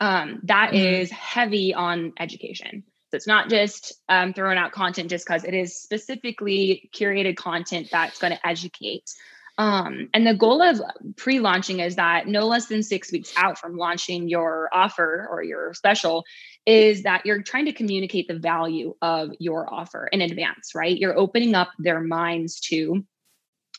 um, 0.00 0.40
that 0.44 0.72
mm-hmm. 0.72 0.94
is 0.94 1.10
heavy 1.10 1.74
on 1.74 2.12
education. 2.18 2.84
So 3.10 3.16
it's 3.16 3.26
not 3.26 3.48
just 3.48 3.94
um, 4.08 4.34
throwing 4.34 4.58
out 4.58 4.72
content 4.72 5.08
just 5.08 5.26
because 5.26 5.44
it 5.44 5.54
is 5.54 5.80
specifically 5.80 6.90
curated 6.94 7.36
content 7.36 7.88
that's 7.90 8.18
going 8.18 8.34
to 8.34 8.46
educate. 8.46 9.10
Um, 9.56 10.08
and 10.14 10.26
the 10.26 10.34
goal 10.34 10.62
of 10.62 10.80
pre 11.16 11.40
launching 11.40 11.80
is 11.80 11.96
that 11.96 12.28
no 12.28 12.46
less 12.46 12.66
than 12.66 12.82
six 12.82 13.10
weeks 13.10 13.32
out 13.36 13.58
from 13.58 13.76
launching 13.76 14.28
your 14.28 14.68
offer 14.72 15.26
or 15.30 15.42
your 15.42 15.74
special 15.74 16.24
is 16.64 17.02
that 17.02 17.26
you're 17.26 17.42
trying 17.42 17.64
to 17.64 17.72
communicate 17.72 18.28
the 18.28 18.38
value 18.38 18.94
of 19.02 19.30
your 19.40 19.72
offer 19.72 20.06
in 20.12 20.20
advance, 20.20 20.74
right? 20.74 20.96
You're 20.96 21.18
opening 21.18 21.54
up 21.54 21.70
their 21.78 22.00
minds 22.00 22.60
to 22.68 23.04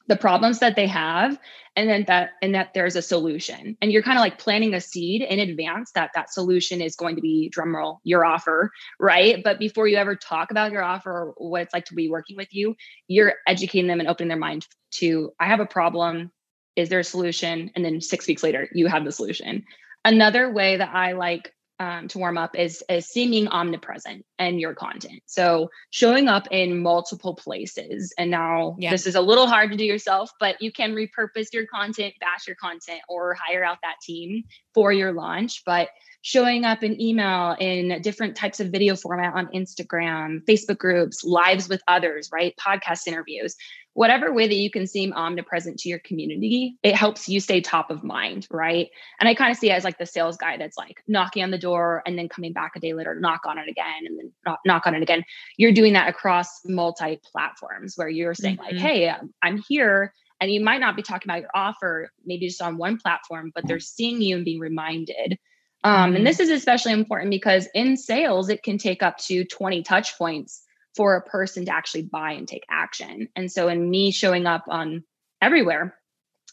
the 0.10 0.18
problems 0.18 0.60
that 0.60 0.75
they 0.75 0.88
have 0.88 1.39
and 1.75 1.88
then 1.88 2.04
that 2.08 2.32
and 2.42 2.56
that 2.56 2.74
there's 2.74 2.96
a 2.96 3.01
solution. 3.01 3.78
And 3.80 3.92
you're 3.92 4.01
kind 4.01 4.18
of 4.18 4.22
like 4.22 4.39
planting 4.39 4.74
a 4.74 4.82
seed 4.82 5.22
in 5.22 5.39
advance 5.39 5.92
that 5.94 6.10
that 6.16 6.34
solution 6.34 6.82
is 6.82 6.96
going 6.96 7.16
to 7.16 7.22
be 7.22 7.51
drumroll 7.56 8.00
your 8.04 8.25
offer 8.25 8.72
right? 9.00 9.42
But 9.44 9.60
before 9.60 9.88
you 9.88 9.98
ever 9.98 10.16
talk 10.16 10.51
about 10.51 10.72
your 10.72 10.84
offer 10.84 11.12
or 11.38 11.50
what 11.50 11.62
it's 11.62 11.74
like 11.74 11.86
to 11.86 11.94
be 11.94 12.10
working 12.10 12.36
with 12.36 12.54
you 12.54 12.75
you're 13.08 13.36
educating 13.48 13.88
them 13.88 14.00
and 14.00 14.10
opening 14.10 14.30
their 14.30 14.38
mind 14.38 14.68
to 14.92 15.32
i 15.39 15.46
have 15.46 15.60
a 15.60 15.66
problem. 15.66 16.32
Is 16.75 16.89
there 16.89 17.00
a 17.00 17.04
solution? 17.04 17.72
And 17.75 17.86
then 17.86 18.01
six 18.01 18.28
weeks 18.28 18.44
later 18.44 18.68
you 18.74 18.88
have 18.88 19.06
the 19.06 19.12
solution. 19.12 19.63
Another 20.04 20.51
way 20.51 20.78
that 20.78 20.94
i 20.94 21.13
like 21.13 21.54
um, 21.79 22.07
to 22.09 22.17
warm 22.17 22.38
up 22.38 22.57
is, 22.57 22.83
is 22.89 23.07
seeming 23.07 23.48
omnipresent 23.48 24.25
in 24.38 24.59
your 24.59 24.74
content. 24.74 25.21
So 25.25 25.69
showing 25.91 26.27
up 26.27 26.48
in 26.51 26.81
multiple 26.81 27.36
places. 27.36 28.13
And 28.17 28.29
now 28.29 28.75
yeah. 28.79 28.91
this 28.91 29.07
is 29.07 29.15
a 29.15 29.21
little 29.21 29.48
hard 29.48 29.71
to 29.71 29.77
do 29.77 29.86
yourself, 29.86 30.31
but 30.39 30.62
you 30.62 30.71
can 30.71 30.93
repurpose 30.93 31.53
your 31.53 31.65
content, 31.67 32.13
bash 32.19 32.48
your 32.48 32.57
content, 32.57 33.01
or 33.07 33.33
hire 33.36 33.63
out 33.63 33.77
that 33.83 33.95
team 34.01 34.43
for 34.74 34.91
your 34.91 35.13
launch. 35.13 35.63
But 35.65 35.89
showing 36.21 36.65
up 36.65 36.83
in 36.83 36.99
email 37.01 37.55
in 37.59 38.01
different 38.01 38.35
types 38.35 38.59
of 38.59 38.69
video 38.69 38.95
format 38.95 39.33
on 39.33 39.47
Instagram, 39.47 40.43
Facebook 40.45 40.77
groups, 40.77 41.23
lives 41.23 41.69
with 41.69 41.81
others, 41.88 42.29
right? 42.31 42.53
Podcast 42.57 43.07
interviews, 43.07 43.55
whatever 43.93 44.33
way 44.33 44.47
that 44.47 44.55
you 44.55 44.69
can 44.69 44.85
seem 44.85 45.13
omnipresent 45.13 45.79
to 45.79 45.89
your 45.89 45.99
community, 45.99 46.77
it 46.83 46.95
helps 46.95 47.27
you 47.29 47.39
stay 47.39 47.61
top 47.61 47.89
of 47.89 48.03
mind, 48.03 48.47
right? 48.51 48.89
And 49.19 49.27
I 49.27 49.33
kind 49.33 49.51
of 49.51 49.57
see 49.57 49.69
it 49.69 49.73
as 49.73 49.83
like 49.83 49.97
the 49.97 50.05
sales 50.05 50.38
guy 50.38 50.57
that's 50.57 50.77
like 50.77 51.03
knocking 51.07 51.43
on 51.43 51.51
the 51.51 51.57
door 51.57 52.03
and 52.05 52.17
then 52.17 52.29
coming 52.29 52.53
back 52.53 52.73
a 52.75 52.79
day 52.79 52.93
later, 52.93 53.15
knock 53.15 53.41
on 53.45 53.57
it 53.57 53.69
again, 53.69 54.05
and 54.05 54.17
then 54.19 54.31
knock, 54.45 54.59
knock 54.65 54.88
on 54.88 54.95
it 54.95 55.01
again. 55.01 55.23
You're 55.57 55.71
doing 55.71 55.93
that 55.93 56.09
across 56.09 56.61
multi 56.65 57.19
platforms 57.31 57.93
where 57.95 58.09
you're 58.09 58.33
saying, 58.33 58.57
mm-hmm. 58.57 58.75
like, 58.75 58.81
hey, 58.81 59.13
I'm 59.41 59.63
here. 59.67 60.13
And 60.41 60.51
you 60.51 60.61
might 60.61 60.79
not 60.79 60.95
be 60.95 61.01
talking 61.01 61.29
about 61.29 61.41
your 61.41 61.51
offer, 61.53 62.11
maybe 62.25 62.47
just 62.47 62.61
on 62.61 62.77
one 62.77 62.97
platform, 62.97 63.51
but 63.53 63.67
they're 63.67 63.81
seeing 63.81 64.21
you 64.21 64.38
and 64.38 64.45
being 64.45 64.59
reminded 64.59 65.38
um, 65.83 66.09
and 66.09 66.15
mm-hmm. 66.15 66.24
this 66.25 66.39
is 66.39 66.50
especially 66.50 66.93
important 66.93 67.31
because 67.31 67.67
in 67.74 67.95
sales, 67.95 68.50
it 68.50 68.63
can 68.63 68.77
take 68.77 69.01
up 69.01 69.17
to 69.17 69.45
20 69.45 69.83
touch 69.83 70.17
points 70.17 70.63
for 70.95 71.15
a 71.15 71.21
person 71.21 71.65
to 71.65 71.74
actually 71.74 72.03
buy 72.03 72.33
and 72.33 72.48
take 72.48 72.65
action. 72.69 73.29
And 73.36 73.51
so, 73.51 73.69
in 73.69 73.89
me 73.89 74.12
showing 74.12 74.45
up 74.45 74.65
on 74.67 75.03
everywhere 75.41 75.95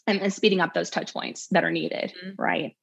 and, 0.05 0.21
and 0.21 0.33
speeding 0.33 0.61
up 0.61 0.73
those 0.73 0.89
touch 0.89 1.13
points 1.13 1.47
that 1.51 1.65
are 1.65 1.71
needed, 1.71 2.13
mm-hmm. 2.23 2.41
right? 2.41 2.75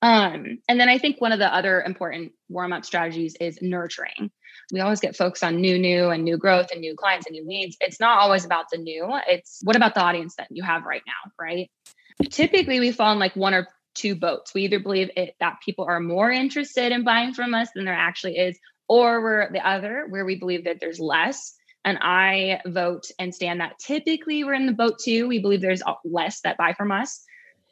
Um, 0.00 0.58
and 0.68 0.78
then 0.78 0.88
I 0.88 0.98
think 0.98 1.20
one 1.20 1.32
of 1.32 1.40
the 1.40 1.52
other 1.52 1.82
important 1.82 2.32
warm 2.48 2.72
up 2.72 2.84
strategies 2.84 3.34
is 3.40 3.58
nurturing. 3.60 4.30
We 4.72 4.80
always 4.80 5.00
get 5.00 5.16
focused 5.16 5.42
on 5.42 5.60
new, 5.60 5.78
new, 5.78 6.10
and 6.10 6.22
new 6.22 6.36
growth 6.36 6.68
and 6.70 6.80
new 6.80 6.94
clients 6.94 7.26
and 7.26 7.32
new 7.32 7.46
leads. 7.48 7.76
It's 7.80 7.98
not 7.98 8.18
always 8.18 8.44
about 8.44 8.66
the 8.70 8.78
new, 8.78 9.08
it's 9.26 9.60
what 9.64 9.74
about 9.74 9.94
the 9.94 10.02
audience 10.02 10.36
that 10.36 10.48
you 10.50 10.62
have 10.62 10.84
right 10.84 11.02
now, 11.04 11.32
right? 11.40 11.68
Typically, 12.30 12.78
we 12.78 12.92
fall 12.92 13.12
in 13.12 13.18
like 13.18 13.34
one 13.34 13.54
or 13.54 13.66
two 13.98 14.14
boats. 14.14 14.54
We 14.54 14.62
either 14.62 14.78
believe 14.78 15.10
it, 15.16 15.34
that 15.40 15.58
people 15.64 15.84
are 15.84 16.00
more 16.00 16.30
interested 16.30 16.92
in 16.92 17.04
buying 17.04 17.34
from 17.34 17.54
us 17.54 17.68
than 17.74 17.84
there 17.84 17.94
actually 17.94 18.38
is, 18.38 18.58
or 18.88 19.22
we're 19.22 19.52
the 19.52 19.66
other 19.66 20.06
where 20.08 20.24
we 20.24 20.36
believe 20.36 20.64
that 20.64 20.78
there's 20.80 21.00
less. 21.00 21.54
And 21.84 21.98
I 22.00 22.60
vote 22.66 23.10
and 23.18 23.34
stand 23.34 23.60
that 23.60 23.78
typically 23.78 24.44
we're 24.44 24.54
in 24.54 24.66
the 24.66 24.72
boat 24.72 24.98
too. 25.02 25.28
We 25.28 25.40
believe 25.40 25.60
there's 25.60 25.82
less 26.04 26.40
that 26.40 26.56
buy 26.56 26.72
from 26.72 26.92
us. 26.92 27.24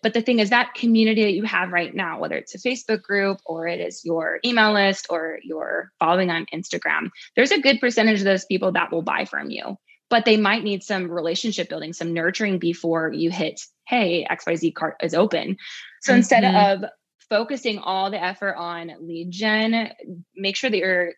But 0.02 0.14
the 0.14 0.22
thing 0.22 0.38
is, 0.38 0.50
that 0.50 0.74
community 0.74 1.24
that 1.24 1.32
you 1.32 1.44
have 1.44 1.72
right 1.72 1.94
now, 1.94 2.20
whether 2.20 2.36
it's 2.36 2.54
a 2.54 2.58
Facebook 2.58 3.02
group 3.02 3.38
or 3.44 3.66
it 3.66 3.80
is 3.80 4.04
your 4.04 4.38
email 4.44 4.72
list 4.72 5.06
or 5.10 5.38
you're 5.42 5.90
following 5.98 6.30
on 6.30 6.46
Instagram, 6.54 7.10
there's 7.34 7.50
a 7.50 7.60
good 7.60 7.80
percentage 7.80 8.20
of 8.20 8.24
those 8.24 8.44
people 8.44 8.72
that 8.72 8.92
will 8.92 9.02
buy 9.02 9.24
from 9.24 9.50
you 9.50 9.76
but 10.08 10.24
they 10.24 10.36
might 10.36 10.64
need 10.64 10.82
some 10.82 11.10
relationship 11.10 11.68
building, 11.68 11.92
some 11.92 12.12
nurturing 12.12 12.58
before 12.58 13.12
you 13.12 13.30
hit, 13.30 13.60
hey, 13.86 14.26
XYZ 14.30 14.74
cart 14.74 14.96
is 15.02 15.14
open. 15.14 15.56
So 16.02 16.12
mm-hmm. 16.12 16.18
instead 16.18 16.44
of 16.44 16.84
focusing 17.28 17.78
all 17.78 18.10
the 18.10 18.22
effort 18.22 18.54
on 18.56 18.92
lead 19.00 19.30
gen, 19.30 19.92
make 20.36 20.56
sure 20.56 20.70
that 20.70 20.76
you're 20.76 21.12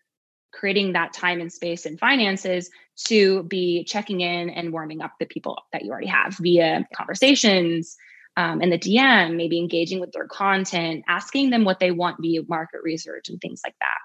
creating 0.52 0.92
that 0.92 1.12
time 1.12 1.40
and 1.40 1.52
space 1.52 1.84
and 1.84 1.98
finances 1.98 2.70
to 3.06 3.42
be 3.44 3.84
checking 3.84 4.22
in 4.22 4.50
and 4.50 4.72
warming 4.72 5.02
up 5.02 5.12
the 5.20 5.26
people 5.26 5.58
that 5.72 5.84
you 5.84 5.90
already 5.90 6.06
have 6.06 6.36
via 6.38 6.86
conversations 6.94 7.96
um, 8.36 8.62
in 8.62 8.70
the 8.70 8.78
DM, 8.78 9.36
maybe 9.36 9.58
engaging 9.58 10.00
with 10.00 10.12
their 10.12 10.26
content, 10.26 11.04
asking 11.08 11.50
them 11.50 11.64
what 11.64 11.80
they 11.80 11.90
want 11.90 12.20
via 12.20 12.42
market 12.48 12.80
research 12.82 13.28
and 13.28 13.40
things 13.40 13.60
like 13.64 13.74
that. 13.80 13.98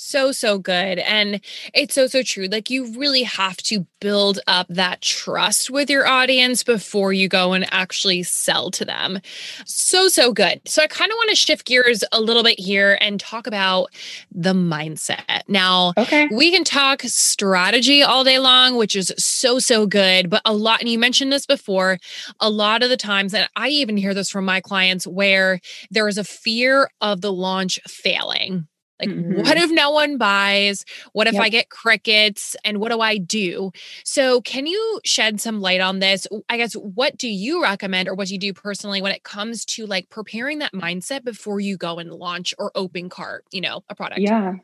So, 0.00 0.30
so 0.30 0.60
good. 0.60 1.00
And 1.00 1.40
it's 1.74 1.92
so, 1.92 2.06
so 2.06 2.22
true. 2.22 2.46
Like, 2.46 2.70
you 2.70 2.96
really 2.96 3.24
have 3.24 3.56
to 3.64 3.84
build 4.00 4.38
up 4.46 4.68
that 4.68 5.02
trust 5.02 5.70
with 5.70 5.90
your 5.90 6.06
audience 6.06 6.62
before 6.62 7.12
you 7.12 7.28
go 7.28 7.52
and 7.52 7.66
actually 7.74 8.22
sell 8.22 8.70
to 8.70 8.84
them. 8.84 9.18
So, 9.66 10.06
so 10.06 10.32
good. 10.32 10.60
So, 10.66 10.82
I 10.82 10.86
kind 10.86 11.10
of 11.10 11.16
want 11.16 11.30
to 11.30 11.34
shift 11.34 11.66
gears 11.66 12.04
a 12.12 12.20
little 12.20 12.44
bit 12.44 12.60
here 12.60 12.96
and 13.00 13.18
talk 13.18 13.48
about 13.48 13.88
the 14.30 14.52
mindset. 14.52 15.42
Now, 15.48 15.94
okay. 15.98 16.28
we 16.30 16.52
can 16.52 16.62
talk 16.62 17.02
strategy 17.02 18.00
all 18.04 18.22
day 18.22 18.38
long, 18.38 18.76
which 18.76 18.94
is 18.94 19.12
so, 19.18 19.58
so 19.58 19.84
good. 19.84 20.30
But 20.30 20.42
a 20.44 20.54
lot, 20.54 20.78
and 20.78 20.88
you 20.88 20.98
mentioned 21.00 21.32
this 21.32 21.44
before, 21.44 21.98
a 22.38 22.48
lot 22.48 22.84
of 22.84 22.88
the 22.88 22.96
times, 22.96 23.34
and 23.34 23.48
I 23.56 23.70
even 23.70 23.96
hear 23.96 24.14
this 24.14 24.30
from 24.30 24.44
my 24.44 24.60
clients 24.60 25.08
where 25.08 25.58
there 25.90 26.06
is 26.06 26.18
a 26.18 26.24
fear 26.24 26.88
of 27.00 27.20
the 27.20 27.32
launch 27.32 27.80
failing 27.88 28.68
like, 29.00 29.10
mm-hmm. 29.10 29.42
what 29.42 29.56
if 29.56 29.70
no 29.70 29.90
one 29.90 30.18
buys? 30.18 30.84
What 31.12 31.26
if 31.26 31.34
yep. 31.34 31.42
I 31.42 31.48
get 31.48 31.70
crickets? 31.70 32.56
And 32.64 32.78
what 32.78 32.90
do 32.90 33.00
I 33.00 33.18
do? 33.18 33.72
So, 34.04 34.40
can 34.40 34.66
you 34.66 35.00
shed 35.04 35.40
some 35.40 35.60
light 35.60 35.80
on 35.80 35.98
this? 36.00 36.26
I 36.48 36.56
guess, 36.56 36.74
what 36.74 37.16
do 37.16 37.28
you 37.28 37.62
recommend 37.62 38.08
or 38.08 38.14
what 38.14 38.28
do 38.28 38.34
you 38.34 38.40
do 38.40 38.52
personally 38.52 39.02
when 39.02 39.12
it 39.12 39.22
comes 39.22 39.64
to 39.66 39.86
like 39.86 40.08
preparing 40.10 40.58
that 40.60 40.72
mindset 40.72 41.24
before 41.24 41.60
you 41.60 41.76
go 41.76 41.98
and 41.98 42.12
launch 42.12 42.54
or 42.58 42.72
open 42.74 43.08
cart, 43.08 43.44
you 43.52 43.60
know, 43.60 43.82
a 43.88 43.94
product? 43.94 44.20
Yeah. 44.20 44.54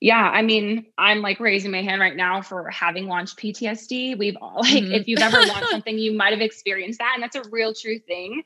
Yeah, 0.00 0.30
I 0.32 0.42
mean, 0.42 0.86
I'm 0.98 1.22
like 1.22 1.40
raising 1.40 1.70
my 1.70 1.82
hand 1.82 2.00
right 2.00 2.14
now 2.14 2.42
for 2.42 2.68
having 2.68 3.06
launched 3.06 3.38
PTSD. 3.38 4.18
We've 4.18 4.36
all 4.40 4.60
like, 4.60 4.84
mm-hmm. 4.84 4.92
if 4.92 5.08
you've 5.08 5.20
ever 5.20 5.38
launched 5.38 5.70
something, 5.70 5.98
you 5.98 6.12
might 6.12 6.32
have 6.32 6.42
experienced 6.42 6.98
that, 6.98 7.12
and 7.14 7.22
that's 7.22 7.36
a 7.36 7.48
real 7.50 7.72
true 7.72 7.98
thing. 7.98 8.42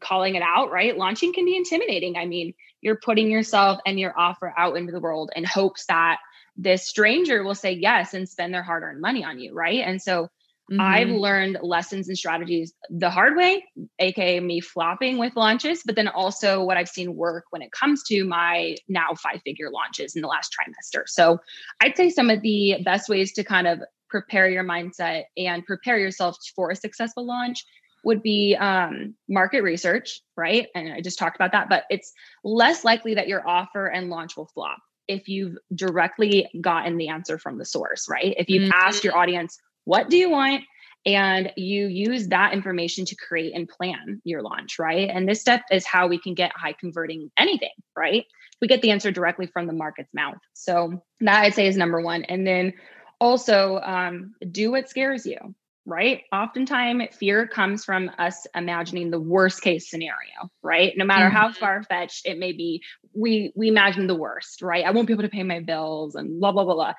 Calling 0.00 0.34
it 0.34 0.42
out, 0.42 0.70
right? 0.70 0.96
Launching 0.96 1.32
can 1.32 1.44
be 1.44 1.56
intimidating. 1.56 2.16
I 2.16 2.26
mean, 2.26 2.54
you're 2.80 2.98
putting 3.02 3.30
yourself 3.30 3.80
and 3.86 3.98
your 3.98 4.18
offer 4.18 4.52
out 4.56 4.76
into 4.76 4.92
the 4.92 5.00
world 5.00 5.30
in 5.34 5.44
hopes 5.44 5.86
that 5.86 6.18
this 6.56 6.86
stranger 6.86 7.42
will 7.42 7.54
say 7.54 7.72
yes 7.72 8.14
and 8.14 8.28
spend 8.28 8.52
their 8.52 8.62
hard 8.62 8.82
earned 8.82 9.00
money 9.00 9.24
on 9.24 9.38
you. 9.38 9.54
Right. 9.54 9.80
And 9.80 10.00
so 10.00 10.24
mm-hmm. 10.70 10.80
I've 10.80 11.08
learned 11.08 11.58
lessons 11.62 12.08
and 12.08 12.18
strategies 12.18 12.72
the 12.90 13.10
hard 13.10 13.36
way, 13.36 13.64
aka 13.98 14.40
me 14.40 14.60
flopping 14.60 15.18
with 15.18 15.36
launches, 15.36 15.82
but 15.84 15.96
then 15.96 16.08
also 16.08 16.62
what 16.62 16.76
I've 16.76 16.88
seen 16.88 17.16
work 17.16 17.44
when 17.50 17.62
it 17.62 17.72
comes 17.72 18.02
to 18.04 18.24
my 18.24 18.76
now 18.88 19.14
five 19.14 19.40
figure 19.44 19.70
launches 19.70 20.14
in 20.14 20.22
the 20.22 20.28
last 20.28 20.54
trimester. 20.54 21.02
So 21.06 21.38
I'd 21.80 21.96
say 21.96 22.10
some 22.10 22.30
of 22.30 22.42
the 22.42 22.76
best 22.84 23.08
ways 23.08 23.32
to 23.34 23.44
kind 23.44 23.66
of 23.66 23.80
prepare 24.08 24.48
your 24.48 24.64
mindset 24.64 25.24
and 25.36 25.64
prepare 25.64 25.98
yourself 25.98 26.36
for 26.54 26.70
a 26.70 26.76
successful 26.76 27.24
launch 27.24 27.64
would 28.04 28.22
be 28.22 28.56
um, 28.56 29.14
market 29.28 29.62
research, 29.62 30.20
right? 30.36 30.68
And 30.74 30.92
I 30.92 31.00
just 31.00 31.18
talked 31.18 31.36
about 31.36 31.52
that, 31.52 31.68
but 31.68 31.84
it's 31.90 32.12
less 32.44 32.84
likely 32.84 33.14
that 33.14 33.28
your 33.28 33.46
offer 33.46 33.86
and 33.86 34.10
launch 34.10 34.36
will 34.36 34.50
flop 34.54 34.78
if 35.08 35.28
you've 35.28 35.56
directly 35.74 36.48
gotten 36.60 36.96
the 36.96 37.08
answer 37.08 37.38
from 37.38 37.58
the 37.58 37.64
source, 37.64 38.06
right? 38.08 38.34
If 38.38 38.48
you've 38.48 38.70
mm-hmm. 38.70 38.86
asked 38.86 39.04
your 39.04 39.16
audience, 39.16 39.58
what 39.84 40.08
do 40.08 40.16
you 40.16 40.30
want? 40.30 40.62
And 41.06 41.52
you 41.56 41.86
use 41.86 42.28
that 42.28 42.52
information 42.52 43.06
to 43.06 43.16
create 43.16 43.54
and 43.54 43.68
plan 43.68 44.20
your 44.24 44.42
launch, 44.42 44.78
right? 44.78 45.08
And 45.08 45.28
this 45.28 45.40
step 45.40 45.62
is 45.70 45.86
how 45.86 46.06
we 46.06 46.18
can 46.18 46.34
get 46.34 46.52
high 46.54 46.74
converting 46.78 47.30
anything, 47.38 47.70
right? 47.96 48.24
We 48.60 48.68
get 48.68 48.82
the 48.82 48.90
answer 48.90 49.10
directly 49.10 49.46
from 49.46 49.66
the 49.66 49.72
market's 49.72 50.12
mouth. 50.14 50.36
So 50.52 51.02
that 51.20 51.42
I'd 51.42 51.54
say 51.54 51.66
is 51.66 51.76
number 51.76 52.00
one. 52.00 52.24
And 52.24 52.46
then 52.46 52.74
also 53.18 53.80
um, 53.80 54.34
do 54.50 54.70
what 54.70 54.88
scares 54.88 55.26
you 55.26 55.54
right? 55.90 56.22
Oftentimes, 56.32 57.14
fear 57.16 57.46
comes 57.46 57.84
from 57.84 58.10
us 58.18 58.46
imagining 58.54 59.10
the 59.10 59.20
worst 59.20 59.60
case 59.60 59.90
scenario, 59.90 60.50
right? 60.62 60.92
No 60.96 61.04
matter 61.04 61.26
mm-hmm. 61.26 61.36
how 61.36 61.52
far 61.52 61.82
fetched 61.82 62.26
it 62.26 62.38
may 62.38 62.52
be, 62.52 62.82
we 63.14 63.52
we 63.54 63.68
imagine 63.68 64.06
the 64.06 64.14
worst, 64.14 64.62
right? 64.62 64.84
I 64.84 64.92
won't 64.92 65.06
be 65.06 65.12
able 65.12 65.24
to 65.24 65.28
pay 65.28 65.42
my 65.42 65.60
bills 65.60 66.14
and 66.14 66.40
blah 66.40 66.52
blah 66.52 66.64
blah 66.64 66.74
blah. 66.74 66.94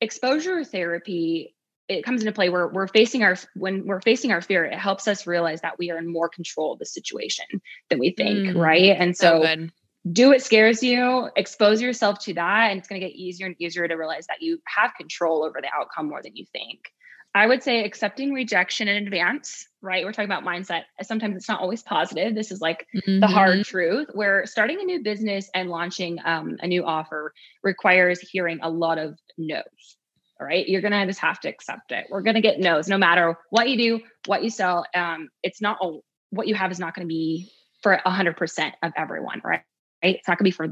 Exposure 0.00 0.64
therapy 0.64 1.54
it 1.88 2.04
comes 2.04 2.20
into 2.22 2.32
play 2.32 2.48
where 2.48 2.68
we're 2.68 2.88
facing 2.88 3.22
our 3.22 3.36
when 3.54 3.86
we're 3.86 4.00
facing 4.00 4.32
our 4.32 4.40
fear 4.40 4.64
it 4.64 4.78
helps 4.78 5.06
us 5.06 5.26
realize 5.26 5.60
that 5.60 5.78
we 5.78 5.90
are 5.90 5.98
in 5.98 6.10
more 6.10 6.28
control 6.28 6.72
of 6.72 6.78
the 6.78 6.86
situation 6.86 7.44
than 7.90 7.98
we 7.98 8.10
think 8.10 8.38
mm, 8.38 8.56
right 8.56 8.96
and 8.98 9.16
so, 9.16 9.42
so 9.42 9.68
do 10.10 10.28
what 10.28 10.42
scares 10.42 10.82
you 10.82 11.28
expose 11.36 11.80
yourself 11.80 12.18
to 12.18 12.34
that 12.34 12.70
and 12.70 12.78
it's 12.78 12.88
going 12.88 13.00
to 13.00 13.06
get 13.06 13.14
easier 13.14 13.46
and 13.46 13.56
easier 13.60 13.86
to 13.86 13.94
realize 13.94 14.26
that 14.26 14.40
you 14.40 14.60
have 14.66 14.92
control 14.96 15.44
over 15.44 15.60
the 15.60 15.68
outcome 15.72 16.08
more 16.08 16.22
than 16.22 16.34
you 16.34 16.44
think 16.52 16.92
I 17.36 17.46
would 17.46 17.62
say 17.62 17.84
accepting 17.84 18.32
rejection 18.32 18.88
in 18.88 18.96
advance, 19.04 19.68
right? 19.82 20.06
We're 20.06 20.12
talking 20.12 20.30
about 20.30 20.42
mindset. 20.42 20.84
Sometimes 21.02 21.36
it's 21.36 21.50
not 21.50 21.60
always 21.60 21.82
positive. 21.82 22.34
This 22.34 22.50
is 22.50 22.62
like 22.62 22.86
mm-hmm. 22.96 23.20
the 23.20 23.26
hard 23.26 23.62
truth 23.66 24.08
where 24.14 24.46
starting 24.46 24.80
a 24.80 24.84
new 24.84 25.02
business 25.02 25.50
and 25.54 25.68
launching 25.68 26.18
um, 26.24 26.56
a 26.60 26.66
new 26.66 26.82
offer 26.82 27.34
requires 27.62 28.20
hearing 28.20 28.58
a 28.62 28.70
lot 28.70 28.96
of 28.96 29.18
no's. 29.36 29.98
All 30.40 30.46
right. 30.46 30.66
You're 30.66 30.80
going 30.80 30.92
to 30.92 31.04
just 31.04 31.20
have 31.20 31.38
to 31.40 31.50
accept 31.50 31.92
it. 31.92 32.06
We're 32.08 32.22
going 32.22 32.36
to 32.36 32.40
get 32.40 32.58
no's 32.58 32.88
no 32.88 32.96
matter 32.96 33.36
what 33.50 33.68
you 33.68 33.76
do, 33.76 34.04
what 34.24 34.42
you 34.42 34.48
sell. 34.48 34.86
Um, 34.94 35.28
it's 35.42 35.60
not 35.60 35.76
all, 35.78 36.04
what 36.30 36.48
you 36.48 36.54
have 36.54 36.70
is 36.70 36.78
not 36.78 36.94
going 36.94 37.06
to 37.06 37.12
be 37.12 37.52
for 37.82 38.00
100% 38.06 38.72
of 38.82 38.92
everyone, 38.96 39.42
right? 39.44 39.60
Right. 40.02 40.16
It's 40.16 40.26
not 40.26 40.38
going 40.38 40.50
to 40.50 40.56
be 40.56 40.56
for 40.56 40.68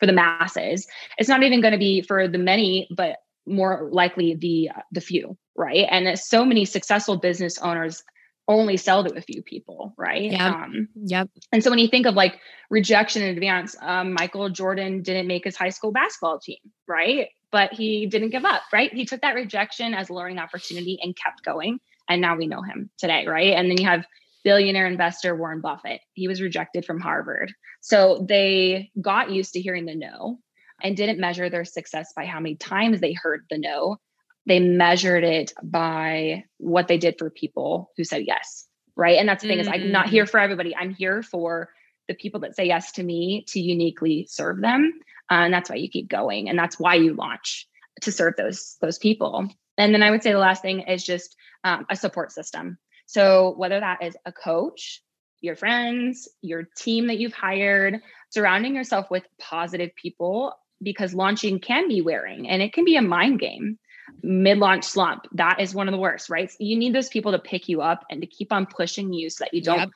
for 0.00 0.06
the 0.06 0.12
masses. 0.12 0.88
It's 1.16 1.28
not 1.28 1.44
even 1.44 1.60
going 1.60 1.72
to 1.72 1.78
be 1.78 2.02
for 2.02 2.26
the 2.26 2.38
many, 2.38 2.88
but 2.90 3.18
more 3.46 3.88
likely 3.90 4.34
the 4.34 4.70
the 4.92 5.00
few 5.00 5.36
right 5.56 5.86
and 5.90 6.18
so 6.18 6.44
many 6.44 6.64
successful 6.64 7.16
business 7.16 7.58
owners 7.58 8.02
only 8.48 8.76
sell 8.76 9.04
to 9.04 9.16
a 9.16 9.20
few 9.20 9.42
people, 9.42 9.94
right? 9.96 10.30
Yep. 10.30 10.40
Um, 10.40 10.88
yep. 10.94 11.28
And 11.52 11.62
so 11.62 11.70
when 11.70 11.78
you 11.78 11.88
think 11.88 12.06
of 12.06 12.14
like 12.14 12.38
rejection 12.70 13.22
in 13.22 13.34
advance, 13.34 13.76
um, 13.80 14.14
Michael 14.14 14.48
Jordan 14.50 15.02
didn't 15.02 15.26
make 15.26 15.44
his 15.44 15.56
high 15.56 15.68
school 15.68 15.92
basketball 15.92 16.40
team, 16.40 16.58
right? 16.88 17.28
But 17.50 17.72
he 17.72 18.06
didn't 18.06 18.30
give 18.30 18.44
up, 18.44 18.62
right? 18.72 18.92
He 18.92 19.04
took 19.04 19.20
that 19.20 19.34
rejection 19.34 19.94
as 19.94 20.08
a 20.08 20.14
learning 20.14 20.38
opportunity 20.38 20.98
and 21.02 21.16
kept 21.16 21.44
going. 21.44 21.78
And 22.08 22.20
now 22.20 22.36
we 22.36 22.46
know 22.46 22.62
him 22.62 22.90
today, 22.98 23.26
right? 23.26 23.52
And 23.52 23.70
then 23.70 23.78
you 23.78 23.86
have 23.86 24.04
billionaire 24.44 24.86
investor 24.86 25.36
Warren 25.36 25.60
Buffett. 25.60 26.00
He 26.14 26.26
was 26.26 26.42
rejected 26.42 26.84
from 26.84 27.00
Harvard. 27.00 27.52
So 27.80 28.24
they 28.28 28.90
got 29.00 29.30
used 29.30 29.52
to 29.52 29.60
hearing 29.60 29.84
the 29.84 29.94
no 29.94 30.38
and 30.82 30.96
didn't 30.96 31.20
measure 31.20 31.48
their 31.48 31.64
success 31.64 32.12
by 32.14 32.26
how 32.26 32.40
many 32.40 32.56
times 32.56 33.00
they 33.00 33.12
heard 33.12 33.44
the 33.50 33.58
no. 33.58 33.98
They 34.46 34.58
measured 34.58 35.24
it 35.24 35.52
by 35.62 36.44
what 36.58 36.88
they 36.88 36.98
did 36.98 37.16
for 37.18 37.30
people 37.30 37.90
who 37.96 38.04
said 38.04 38.24
yes 38.26 38.66
right? 38.96 39.18
And 39.18 39.28
that's 39.28 39.42
the 39.42 39.48
thing 39.48 39.58
mm-hmm. 39.58 39.74
is 39.74 39.82
i'm 39.82 39.92
not 39.92 40.08
here 40.08 40.24
mm. 40.24 40.30
for 40.30 40.40
everybody. 40.40 40.74
I'm 40.76 40.94
here 40.94 41.22
for 41.22 41.70
the 42.08 42.14
people 42.14 42.40
that 42.40 42.56
say 42.56 42.66
yes 42.66 42.92
to 42.92 43.02
me 43.02 43.44
to 43.48 43.60
uniquely 43.60 44.26
serve 44.28 44.60
them. 44.60 44.92
Uh, 45.30 45.46
and 45.46 45.54
that's 45.54 45.70
why 45.70 45.76
you 45.76 45.88
keep 45.88 46.08
going 46.08 46.48
and 46.48 46.58
that's 46.58 46.78
why 46.78 46.94
you 46.94 47.14
launch 47.14 47.66
to 48.02 48.12
serve 48.12 48.34
those 48.36 48.76
those 48.80 48.98
people. 48.98 49.48
And 49.78 49.94
then 49.94 50.02
i 50.02 50.10
would 50.10 50.22
say 50.22 50.32
the 50.32 50.38
last 50.38 50.62
thing 50.62 50.80
is 50.80 51.04
just 51.04 51.36
um, 51.64 51.86
a 51.88 51.96
support 51.96 52.32
system. 52.32 52.78
So 53.06 53.54
whether 53.56 53.78
that 53.80 54.02
is 54.02 54.16
a 54.24 54.32
coach 54.32 55.02
your 55.40 55.56
friends 55.56 56.28
your 56.40 56.68
team 56.76 57.08
that 57.08 57.18
you've 57.18 57.32
hired 57.32 58.00
surrounding 58.30 58.76
yourself 58.76 59.10
with 59.10 59.24
positive 59.40 59.90
people 59.96 60.54
because 60.82 61.14
launching 61.14 61.58
can 61.58 61.88
be 61.88 62.00
wearing 62.00 62.48
and 62.48 62.62
it 62.62 62.72
can 62.72 62.84
be 62.84 62.96
a 62.96 63.02
mind 63.02 63.38
game 63.38 63.78
mid 64.22 64.58
launch 64.58 64.84
slump. 64.84 65.26
That 65.32 65.60
is 65.60 65.74
one 65.74 65.88
of 65.88 65.92
the 65.92 65.98
worst, 65.98 66.30
right? 66.30 66.50
So 66.50 66.56
you 66.60 66.76
need 66.76 66.94
those 66.94 67.08
people 67.08 67.32
to 67.32 67.38
pick 67.38 67.68
you 67.68 67.82
up 67.82 68.04
and 68.10 68.20
to 68.20 68.26
keep 68.26 68.52
on 68.52 68.66
pushing 68.66 69.12
you 69.12 69.30
so 69.30 69.44
that 69.44 69.54
you 69.54 69.62
don't 69.62 69.78
yep. 69.78 69.90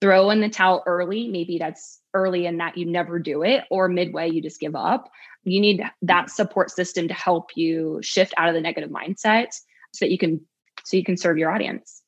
throw 0.00 0.30
in 0.30 0.40
the 0.40 0.48
towel 0.48 0.82
early. 0.86 1.28
Maybe 1.28 1.58
that's 1.58 2.00
early 2.14 2.46
in 2.46 2.58
that 2.58 2.76
you 2.76 2.86
never 2.86 3.18
do 3.18 3.42
it, 3.42 3.64
or 3.70 3.88
midway 3.88 4.30
you 4.30 4.42
just 4.42 4.60
give 4.60 4.74
up. 4.74 5.10
You 5.44 5.60
need 5.60 5.82
that 6.02 6.30
support 6.30 6.70
system 6.70 7.08
to 7.08 7.14
help 7.14 7.50
you 7.56 8.00
shift 8.02 8.34
out 8.36 8.48
of 8.48 8.54
the 8.54 8.60
negative 8.60 8.90
mindset 8.90 9.48
so 9.92 10.04
that 10.04 10.10
you 10.10 10.18
can 10.18 10.40
so 10.84 10.96
you 10.96 11.04
can 11.04 11.16
serve 11.16 11.38
your 11.38 11.50
audience. 11.50 12.01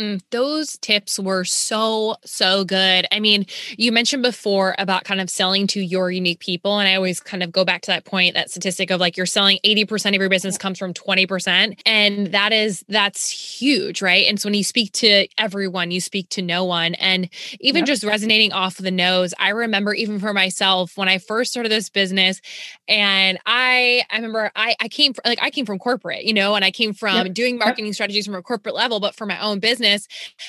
Mm, 0.00 0.22
those 0.30 0.78
tips 0.78 1.18
were 1.18 1.44
so, 1.44 2.16
so 2.24 2.64
good. 2.64 3.06
I 3.12 3.20
mean, 3.20 3.44
you 3.76 3.92
mentioned 3.92 4.22
before 4.22 4.74
about 4.78 5.04
kind 5.04 5.20
of 5.20 5.28
selling 5.28 5.66
to 5.68 5.80
your 5.80 6.10
unique 6.10 6.40
people. 6.40 6.78
And 6.78 6.88
I 6.88 6.94
always 6.94 7.20
kind 7.20 7.42
of 7.42 7.52
go 7.52 7.66
back 7.66 7.82
to 7.82 7.88
that 7.88 8.06
point, 8.06 8.34
that 8.34 8.50
statistic 8.50 8.90
of 8.90 8.98
like 8.98 9.18
you're 9.18 9.26
selling 9.26 9.58
80% 9.62 10.14
of 10.14 10.14
your 10.14 10.30
business 10.30 10.56
comes 10.56 10.78
from 10.78 10.94
20%. 10.94 11.80
And 11.84 12.28
that 12.28 12.54
is, 12.54 12.82
that's 12.88 13.30
huge, 13.30 14.00
right? 14.00 14.26
And 14.26 14.40
so 14.40 14.46
when 14.46 14.54
you 14.54 14.64
speak 14.64 14.92
to 14.92 15.26
everyone, 15.36 15.90
you 15.90 16.00
speak 16.00 16.30
to 16.30 16.40
no 16.40 16.64
one. 16.64 16.94
And 16.94 17.28
even 17.60 17.80
yep. 17.80 17.88
just 17.88 18.02
resonating 18.02 18.52
off 18.52 18.78
the 18.78 18.90
nose, 18.90 19.34
I 19.38 19.50
remember 19.50 19.92
even 19.92 20.18
for 20.18 20.32
myself 20.32 20.96
when 20.96 21.10
I 21.10 21.18
first 21.18 21.50
started 21.50 21.70
this 21.70 21.90
business, 21.90 22.40
and 22.88 23.38
I, 23.44 24.04
I 24.10 24.16
remember 24.16 24.50
I, 24.56 24.76
I 24.80 24.88
came 24.88 25.12
from 25.12 25.22
like 25.26 25.42
I 25.42 25.50
came 25.50 25.66
from 25.66 25.78
corporate, 25.78 26.24
you 26.24 26.32
know, 26.32 26.54
and 26.54 26.64
I 26.64 26.70
came 26.70 26.94
from 26.94 27.26
yep. 27.26 27.34
doing 27.34 27.58
marketing 27.58 27.86
yep. 27.86 27.94
strategies 27.94 28.24
from 28.24 28.34
a 28.34 28.42
corporate 28.42 28.74
level, 28.74 28.98
but 28.98 29.14
for 29.14 29.26
my 29.26 29.38
own 29.40 29.58
business 29.58 29.89
business. 29.90 30.08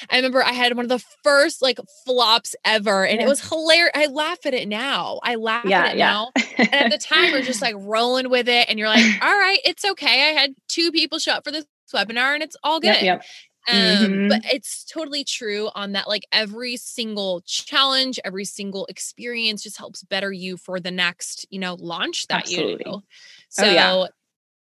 I 0.09 0.15
remember 0.17 0.43
I 0.43 0.53
had 0.53 0.75
one 0.75 0.85
of 0.85 0.89
the 0.89 1.03
first 1.23 1.61
like 1.61 1.79
flops 2.05 2.55
ever, 2.65 3.05
and 3.05 3.19
yeah. 3.19 3.25
it 3.25 3.29
was 3.29 3.47
hilarious. 3.47 3.91
I 3.95 4.07
laugh 4.07 4.39
at 4.45 4.53
it 4.53 4.67
now. 4.67 5.19
I 5.23 5.35
laugh 5.35 5.65
yeah, 5.65 5.85
at 5.85 5.93
it 5.93 5.97
yeah. 5.97 6.11
now. 6.11 6.31
and 6.57 6.73
at 6.73 6.91
the 6.91 6.97
time, 6.97 7.31
we're 7.31 7.41
just 7.41 7.61
like 7.61 7.75
rolling 7.77 8.29
with 8.29 8.47
it, 8.47 8.69
and 8.69 8.77
you're 8.79 8.89
like, 8.89 9.03
all 9.21 9.37
right, 9.37 9.59
it's 9.65 9.85
okay. 9.85 10.29
I 10.29 10.39
had 10.39 10.53
two 10.67 10.91
people 10.91 11.19
show 11.19 11.33
up 11.33 11.43
for 11.43 11.51
this 11.51 11.65
webinar, 11.93 12.33
and 12.33 12.43
it's 12.43 12.55
all 12.63 12.79
good. 12.79 12.87
Yep, 12.87 13.03
yep. 13.03 13.23
Um, 13.69 13.77
mm-hmm. 13.77 14.27
but 14.29 14.41
it's 14.51 14.83
totally 14.85 15.23
true 15.23 15.69
on 15.75 15.91
that. 15.91 16.07
Like 16.07 16.23
every 16.31 16.77
single 16.77 17.41
challenge, 17.45 18.19
every 18.25 18.43
single 18.43 18.87
experience 18.87 19.61
just 19.61 19.77
helps 19.77 20.01
better 20.03 20.31
you 20.31 20.57
for 20.57 20.79
the 20.79 20.89
next, 20.89 21.45
you 21.51 21.59
know, 21.59 21.75
launch 21.75 22.25
that 22.27 22.41
Absolutely. 22.41 22.71
you 22.71 22.77
do. 22.93 23.01
So 23.49 23.67
oh, 23.67 23.71
yeah. 23.71 24.05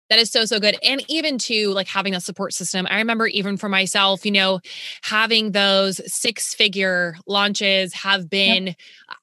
That 0.10 0.20
is 0.20 0.32
so, 0.32 0.46
so 0.46 0.60
good. 0.60 0.76
And 0.84 1.04
even 1.08 1.38
to 1.40 1.70
like 1.70 1.88
having 1.88 2.16
a 2.16 2.22
support 2.22 2.54
system. 2.54 2.88
I 2.90 2.98
remember 2.98 3.28
even 3.28 3.58
for 3.58 3.70
myself, 3.70 4.26
you 4.26 4.32
know, 4.32 4.60
having 5.02 5.52
those 5.52 6.02
six 6.12 6.54
figure 6.54 7.16
launches 7.28 7.94
have 7.94 8.30
been, 8.30 8.68
yep. 8.68 8.76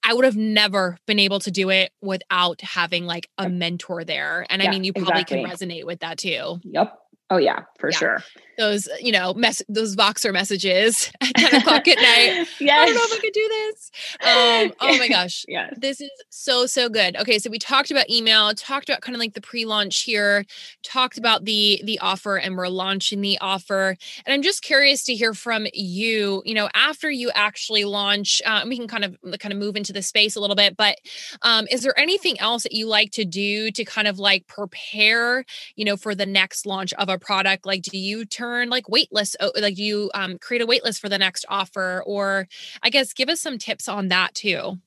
I 0.05 0.15
would 0.15 0.25
have 0.25 0.37
never 0.37 0.99
been 1.07 1.19
able 1.19 1.41
to 1.41 1.51
do 1.51 1.71
it 1.71 1.93
without 2.01 2.61
having 2.61 3.07
like 3.07 3.29
a 3.39 3.49
mentor 3.49 4.05
there. 4.05 4.47
And 4.49 4.63
yeah, 4.63 4.69
I 4.69 4.71
mean, 4.71 4.85
you 4.85 4.93
probably 4.93 5.23
exactly. 5.23 5.45
can 5.45 5.51
resonate 5.51 5.85
with 5.85 6.01
that 6.01 6.19
too. 6.19 6.61
Yep. 6.63 6.99
Oh 7.31 7.39
yeah, 7.39 7.63
for 7.79 7.91
yeah. 7.91 7.97
sure. 7.97 8.23
Those, 8.59 8.89
you 9.01 9.13
know, 9.13 9.35
mess 9.35 9.63
those 9.69 9.97
Voxer 9.97 10.33
messages 10.33 11.11
at 11.21 11.35
10 11.35 11.61
o'clock 11.61 11.87
at 11.89 11.97
night. 11.97 12.47
yes. 12.61 12.61
I 12.61 12.87
don't 12.87 12.95
know 12.95 13.03
if 13.05 13.13
I 13.13 13.19
could 13.19 13.33
do 13.33 13.49
this. 13.49 13.91
Um, 14.21 14.73
oh 14.81 14.99
my 14.99 15.09
gosh. 15.11 15.45
yes. 15.49 15.75
This 15.77 16.01
is 16.01 16.11
so, 16.31 16.67
so 16.67 16.89
good. 16.89 17.17
Okay. 17.17 17.39
So 17.39 17.51
we 17.51 17.59
talked 17.59 17.91
about 17.91 18.09
email, 18.11 18.55
talked 18.55 18.89
about 18.89 19.03
kind 19.03 19.15
of 19.15 19.21
like 19.21 19.35
the 19.35 19.41
pre-launch 19.41 20.03
here, 20.03 20.45
talked 20.83 21.19
about 21.19 21.45
the 21.45 21.81
the 21.85 21.99
offer, 21.99 22.37
and 22.37 22.57
we're 22.57 22.69
launching 22.69 23.21
the 23.21 23.39
offer. 23.41 23.97
And 24.25 24.33
I'm 24.33 24.43
just 24.43 24.63
curious 24.63 25.05
to 25.05 25.15
hear 25.15 25.35
from 25.35 25.67
you, 25.73 26.43
you 26.45 26.55
know, 26.55 26.69
after 26.75 27.11
you 27.11 27.31
actually 27.35 27.85
launch, 27.85 28.41
uh, 28.47 28.65
we 28.67 28.77
can 28.77 28.89
kind 28.89 29.05
of 29.05 29.17
kind 29.39 29.53
of 29.53 29.59
move 29.59 29.77
into 29.77 29.93
the 29.93 30.03
space 30.03 30.37
a 30.37 30.41
little 30.41 30.57
bit, 30.57 30.77
but 30.77 30.99
um, 31.43 31.67
is 31.71 31.83
there 31.83 31.99
anything 31.99 32.39
else 32.41 32.63
that 32.63 32.73
you 32.73 32.87
like 32.87 33.11
to 33.13 33.25
do 33.25 33.71
to 33.73 33.85
kind 33.85 34.09
of 34.09 34.19
like 34.19 34.47
prepare, 34.47 35.45
you 35.75 35.85
know, 35.85 35.97
for 35.97 36.15
the 36.15 36.27
next 36.27 36.67
launch 36.67 36.93
of 36.95 37.09
a 37.09 37.19
product 37.19 37.67
like 37.67 37.83
do 37.83 37.99
you 37.99 38.25
turn 38.25 38.46
like 38.69 38.87
waitlist 38.87 39.37
like 39.61 39.79
you 39.79 40.11
um, 40.15 40.39
create 40.39 40.63
a 40.63 40.67
waitlist 40.67 41.01
for 41.01 41.09
the 41.09 41.19
next 41.19 41.45
offer 41.49 42.03
or 42.07 42.49
i 42.83 42.91
guess 42.91 43.13
give 43.13 43.29
us 43.29 43.41
some 43.41 43.59
tips 43.59 43.89
on 43.89 44.09
that 44.09 44.35
too 44.35 44.79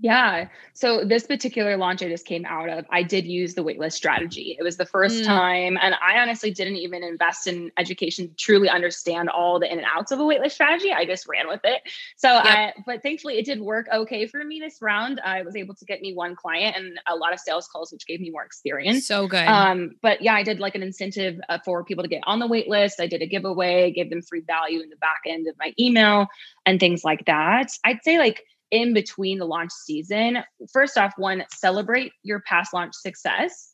yeah. 0.00 0.48
So 0.72 1.04
this 1.04 1.24
particular 1.26 1.76
launch 1.76 2.02
I 2.02 2.08
just 2.08 2.26
came 2.26 2.44
out 2.44 2.68
of, 2.68 2.84
I 2.90 3.04
did 3.04 3.26
use 3.26 3.54
the 3.54 3.62
waitlist 3.62 3.92
strategy. 3.92 4.56
It 4.58 4.62
was 4.62 4.76
the 4.76 4.84
first 4.84 5.22
mm. 5.22 5.24
time, 5.24 5.78
and 5.80 5.94
I 5.94 6.18
honestly 6.18 6.50
didn't 6.50 6.76
even 6.76 7.04
invest 7.04 7.46
in 7.46 7.70
education 7.78 8.28
to 8.28 8.34
truly 8.34 8.68
understand 8.68 9.30
all 9.30 9.60
the 9.60 9.70
in 9.70 9.78
and 9.78 9.86
outs 9.94 10.10
of 10.10 10.18
a 10.18 10.22
waitlist 10.24 10.52
strategy. 10.52 10.92
I 10.92 11.04
just 11.04 11.28
ran 11.28 11.46
with 11.46 11.60
it. 11.62 11.82
So, 12.16 12.28
yep. 12.28 12.44
I, 12.44 12.72
but 12.84 13.02
thankfully, 13.02 13.38
it 13.38 13.44
did 13.44 13.60
work 13.60 13.86
okay 13.92 14.26
for 14.26 14.42
me 14.42 14.58
this 14.60 14.82
round. 14.82 15.20
I 15.24 15.42
was 15.42 15.54
able 15.54 15.74
to 15.76 15.84
get 15.84 16.00
me 16.00 16.12
one 16.12 16.34
client 16.34 16.76
and 16.76 16.98
a 17.06 17.14
lot 17.14 17.32
of 17.32 17.38
sales 17.38 17.68
calls, 17.68 17.92
which 17.92 18.06
gave 18.06 18.20
me 18.20 18.30
more 18.30 18.44
experience. 18.44 19.06
So 19.06 19.28
good. 19.28 19.46
Um, 19.46 19.92
but 20.02 20.22
yeah, 20.22 20.34
I 20.34 20.42
did 20.42 20.58
like 20.58 20.74
an 20.74 20.82
incentive 20.82 21.38
uh, 21.48 21.58
for 21.64 21.84
people 21.84 22.02
to 22.02 22.08
get 22.08 22.22
on 22.26 22.40
the 22.40 22.48
waitlist. 22.48 22.94
I 22.98 23.06
did 23.06 23.22
a 23.22 23.26
giveaway, 23.26 23.92
gave 23.92 24.10
them 24.10 24.22
free 24.22 24.40
value 24.40 24.80
in 24.80 24.90
the 24.90 24.96
back 24.96 25.20
end 25.26 25.46
of 25.46 25.54
my 25.58 25.72
email 25.78 26.26
and 26.66 26.80
things 26.80 27.04
like 27.04 27.26
that. 27.26 27.70
I'd 27.84 28.02
say 28.02 28.18
like 28.18 28.44
in 28.74 28.92
between 28.92 29.38
the 29.38 29.44
launch 29.44 29.70
season, 29.70 30.38
first 30.72 30.98
off, 30.98 31.12
one, 31.16 31.44
celebrate 31.54 32.12
your 32.24 32.40
past 32.40 32.74
launch 32.74 32.92
success. 32.96 33.70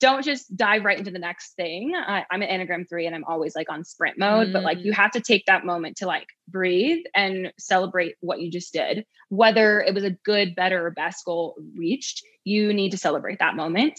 Don't 0.00 0.24
just 0.24 0.56
dive 0.56 0.84
right 0.84 0.98
into 0.98 1.12
the 1.12 1.20
next 1.20 1.54
thing. 1.54 1.94
Uh, 1.94 2.22
I'm 2.28 2.42
an 2.42 2.48
Enneagram 2.48 2.88
3 2.88 3.06
and 3.06 3.14
I'm 3.14 3.24
always 3.24 3.54
like 3.54 3.70
on 3.70 3.84
sprint 3.84 4.18
mode, 4.18 4.48
mm. 4.48 4.52
but 4.52 4.64
like 4.64 4.80
you 4.80 4.90
mm. 4.90 4.96
have 4.96 5.12
to 5.12 5.20
take 5.20 5.46
that 5.46 5.64
moment 5.64 5.98
to 5.98 6.06
like 6.06 6.26
breathe 6.48 7.04
and 7.14 7.52
celebrate 7.56 8.16
what 8.18 8.40
you 8.40 8.50
just 8.50 8.72
did. 8.72 9.06
Whether 9.28 9.80
it 9.80 9.94
was 9.94 10.02
a 10.02 10.10
good, 10.10 10.56
better, 10.56 10.84
or 10.84 10.90
best 10.90 11.24
goal 11.24 11.54
reached, 11.76 12.24
you 12.42 12.72
need 12.72 12.90
to 12.90 12.98
celebrate 12.98 13.38
that 13.38 13.54
moment. 13.54 13.94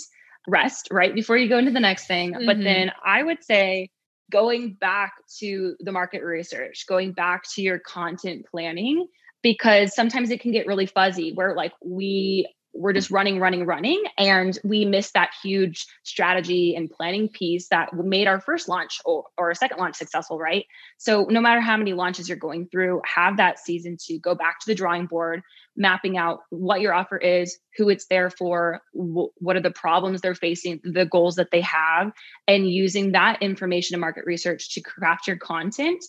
Rest 0.46 0.90
right 0.92 1.16
before 1.16 1.38
you 1.38 1.48
go 1.48 1.58
into 1.58 1.72
the 1.72 1.80
next 1.80 2.06
thing. 2.06 2.34
Mm-hmm. 2.34 2.46
But 2.46 2.58
then 2.62 2.92
I 3.06 3.24
would 3.24 3.42
say, 3.46 3.92
going 4.30 4.74
back 4.74 5.14
to 5.40 5.76
the 5.80 5.92
market 5.94 6.22
research, 6.22 6.86
going 6.88 7.14
back 7.14 7.44
to 7.54 7.62
your 7.62 7.80
content 7.80 8.46
planning, 8.52 9.08
because 9.44 9.94
sometimes 9.94 10.32
it 10.32 10.40
can 10.42 10.52
get 10.52 10.66
really 10.66 10.88
fuzzy 10.88 11.34
where 11.34 11.54
like 11.56 11.74
we 11.86 12.48
we're 12.74 12.94
just 12.94 13.12
running 13.12 13.40
running 13.40 13.66
running 13.66 14.04
and 14.18 14.58
we 14.64 14.84
miss 14.84 15.12
that 15.12 15.30
huge 15.44 15.86
strategy 16.04 16.76
and 16.76 16.90
planning 16.90 17.30
piece 17.30 17.68
that 17.70 17.94
made 17.94 18.28
our 18.28 18.42
first 18.42 18.68
launch 18.68 19.00
or, 19.06 19.26
or 19.38 19.52
a 19.52 19.56
second 19.56 19.78
launch 19.78 19.96
successful 19.96 20.40
right? 20.40 20.66
So 20.98 21.26
no 21.30 21.40
matter 21.40 21.62
how 21.62 21.78
many 21.78 21.94
launches 21.94 22.28
you're 22.28 22.38
going 22.38 22.68
through 22.72 23.02
have 23.06 23.38
that 23.38 23.60
season 23.60 23.98
to 24.08 24.18
go 24.18 24.34
back 24.34 24.60
to 24.60 24.66
the 24.66 24.76
drawing 24.76 25.06
board 25.06 25.44
mapping 25.78 26.18
out 26.18 26.40
what 26.50 26.82
your 26.82 26.94
offer 26.94 27.18
is 27.18 27.58
who 27.78 27.90
it's 27.90 28.08
there 28.08 28.30
for 28.30 28.82
wh- 28.94 29.30
what 29.42 29.56
are 29.56 29.62
the 29.62 29.72
problems 29.72 30.22
they're 30.22 30.36
facing 30.36 30.80
the 30.84 31.06
goals 31.06 31.36
that 31.36 31.52
they 31.52 31.62
have 31.62 32.12
and 32.48 32.70
using 32.70 33.12
that 33.12 33.42
information 33.42 33.96
and 33.96 34.02
market 34.02 34.26
research 34.26 34.74
to 34.74 34.82
craft 34.82 35.28
your 35.28 35.38
content 35.38 36.04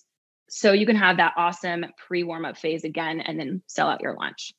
so 0.48 0.72
you 0.72 0.86
can 0.86 0.96
have 0.96 1.16
that 1.16 1.34
awesome 1.36 1.86
pre 1.96 2.22
warm 2.22 2.44
up 2.44 2.56
phase 2.56 2.84
again 2.84 3.20
and 3.20 3.38
then 3.38 3.62
sell 3.66 3.88
out 3.88 4.00
your 4.00 4.14
launch. 4.14 4.54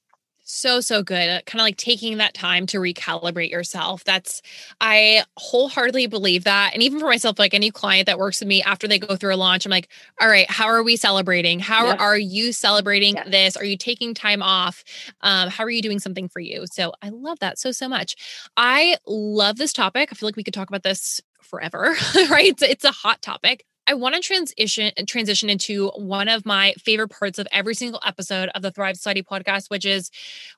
So, 0.48 0.80
so 0.80 1.02
good. 1.02 1.28
Uh, 1.28 1.42
kind 1.48 1.60
of 1.60 1.66
like 1.66 1.76
taking 1.76 2.18
that 2.20 2.36
time 2.36 2.68
to 2.68 2.78
recalibrate 2.78 3.50
yourself. 3.50 4.04
That's, 4.04 4.44
I 4.80 5.24
wholeheartedly 5.38 6.06
believe 6.06 6.44
that. 6.44 6.72
And 6.74 6.84
even 6.84 7.00
for 7.00 7.08
myself, 7.08 7.40
like 7.40 7.56
any 7.56 7.72
client 7.72 8.06
that 8.06 8.20
works 8.20 8.42
with 8.42 8.48
me 8.48 8.62
after 8.62 8.88
they 8.88 9.00
go 9.00 9.16
through 9.16 9.34
a 9.34 9.38
launch, 9.38 9.66
I'm 9.66 9.72
like, 9.72 9.90
all 10.22 10.28
right, 10.28 10.50
how 10.50 10.68
are 10.68 10.84
we 10.84 10.98
celebrating? 10.98 11.60
How 11.60 11.96
are 11.98 12.18
you 12.18 12.54
celebrating 12.54 13.16
this? 13.28 13.58
Are 13.58 13.66
you 13.66 13.76
taking 13.76 14.14
time 14.14 14.44
off? 14.44 14.84
Um, 15.22 15.50
how 15.50 15.64
are 15.64 15.72
you 15.72 15.82
doing 15.82 16.00
something 16.00 16.30
for 16.30 16.40
you? 16.40 16.68
So 16.68 16.94
I 17.02 17.10
love 17.10 17.40
that 17.40 17.58
so, 17.58 17.72
so 17.72 17.90
much. 17.90 18.16
I 18.56 18.98
love 19.08 19.58
this 19.58 19.74
topic. 19.74 20.10
I 20.12 20.16
feel 20.16 20.28
like 20.28 20.36
we 20.36 20.44
could 20.44 20.54
talk 20.54 20.70
about 20.70 20.84
this 20.84 21.22
forever, 21.42 21.96
right? 22.30 22.52
It's, 22.52 22.62
it's 22.62 22.84
a 22.84 22.92
hot 22.92 23.24
topic 23.24 23.66
I 23.88 23.94
want 23.94 24.16
to 24.16 24.22
transition 24.22 24.92
transition 25.08 25.50
into 25.50 25.90
one 25.90 26.28
of 26.28 26.46
my 26.46 26.74
favorite 26.80 27.10
parts 27.10 27.38
of 27.38 27.48
every 27.52 27.76
single 27.76 28.00
episode 28.04 28.50
of 28.56 28.64
the 28.64 28.72
Thrive 28.72 28.96
Society 28.96 29.22
podcast, 29.22 29.70
which 29.70 29.86
is 29.86 30.10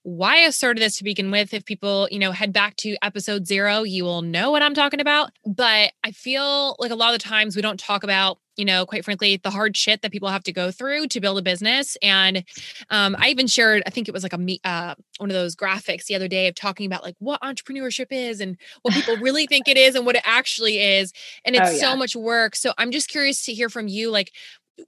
why 0.03 0.45
I 0.45 0.49
started 0.51 0.81
this 0.81 0.97
to 0.97 1.03
begin 1.03 1.29
with. 1.29 1.53
If 1.53 1.65
people, 1.65 2.07
you 2.09 2.19
know, 2.19 2.31
head 2.31 2.53
back 2.53 2.77
to 2.77 2.95
episode 3.01 3.45
zero, 3.45 3.83
you 3.83 4.05
will 4.05 4.21
know 4.21 4.51
what 4.51 4.61
I'm 4.61 4.73
talking 4.73 5.01
about. 5.01 5.31
But 5.45 5.91
I 6.03 6.11
feel 6.11 6.77
like 6.79 6.91
a 6.91 6.95
lot 6.95 7.13
of 7.13 7.19
the 7.19 7.27
times 7.27 7.55
we 7.55 7.61
don't 7.61 7.79
talk 7.79 8.03
about 8.03 8.39
you 8.57 8.65
know, 8.65 8.85
quite 8.85 9.05
frankly, 9.05 9.37
the 9.37 9.51
hard 9.51 9.77
shit 9.77 10.01
that 10.01 10.11
people 10.11 10.29
have 10.29 10.43
to 10.43 10.51
go 10.51 10.71
through 10.71 11.07
to 11.07 11.21
build 11.21 11.37
a 11.37 11.41
business. 11.41 11.95
And 12.01 12.43
um, 12.89 13.15
I 13.19 13.29
even 13.29 13.47
shared, 13.47 13.83
I 13.85 13.91
think 13.91 14.07
it 14.07 14.13
was 14.13 14.23
like 14.23 14.33
a 14.33 14.59
uh, 14.63 14.95
one 15.19 15.29
of 15.29 15.35
those 15.35 15.55
graphics 15.55 16.05
the 16.05 16.15
other 16.15 16.27
day 16.27 16.47
of 16.47 16.55
talking 16.55 16.85
about 16.85 17.03
like 17.03 17.15
what 17.19 17.41
entrepreneurship 17.41 18.07
is 18.11 18.41
and 18.41 18.57
what 18.81 18.93
people 18.93 19.15
really 19.21 19.47
think 19.47 19.67
it 19.67 19.77
is 19.77 19.95
and 19.95 20.05
what 20.05 20.15
it 20.15 20.23
actually 20.25 20.79
is. 20.79 21.13
And 21.45 21.55
it's 21.55 21.69
oh, 21.69 21.73
yeah. 21.73 21.79
so 21.79 21.95
much 21.95 22.15
work. 22.15 22.55
So 22.55 22.73
I'm 22.77 22.91
just 22.91 23.09
curious 23.09 23.45
to 23.45 23.53
hear 23.53 23.69
from 23.69 23.87
you, 23.87 24.09
like, 24.09 24.31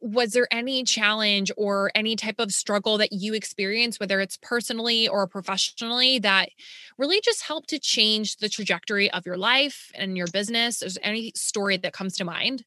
was 0.01 0.33
there 0.33 0.47
any 0.51 0.83
challenge 0.83 1.51
or 1.57 1.91
any 1.95 2.15
type 2.15 2.39
of 2.39 2.51
struggle 2.51 2.97
that 2.99 3.11
you 3.11 3.33
experienced 3.33 3.99
whether 3.99 4.19
it's 4.19 4.37
personally 4.37 5.07
or 5.07 5.25
professionally 5.27 6.19
that 6.19 6.49
really 6.97 7.19
just 7.21 7.43
helped 7.43 7.69
to 7.69 7.79
change 7.79 8.37
the 8.37 8.49
trajectory 8.49 9.09
of 9.11 9.25
your 9.25 9.37
life 9.37 9.91
and 9.95 10.15
your 10.15 10.27
business 10.27 10.83
is 10.83 10.93
there 10.93 11.05
any 11.05 11.31
story 11.35 11.75
that 11.75 11.93
comes 11.93 12.15
to 12.15 12.23
mind 12.23 12.63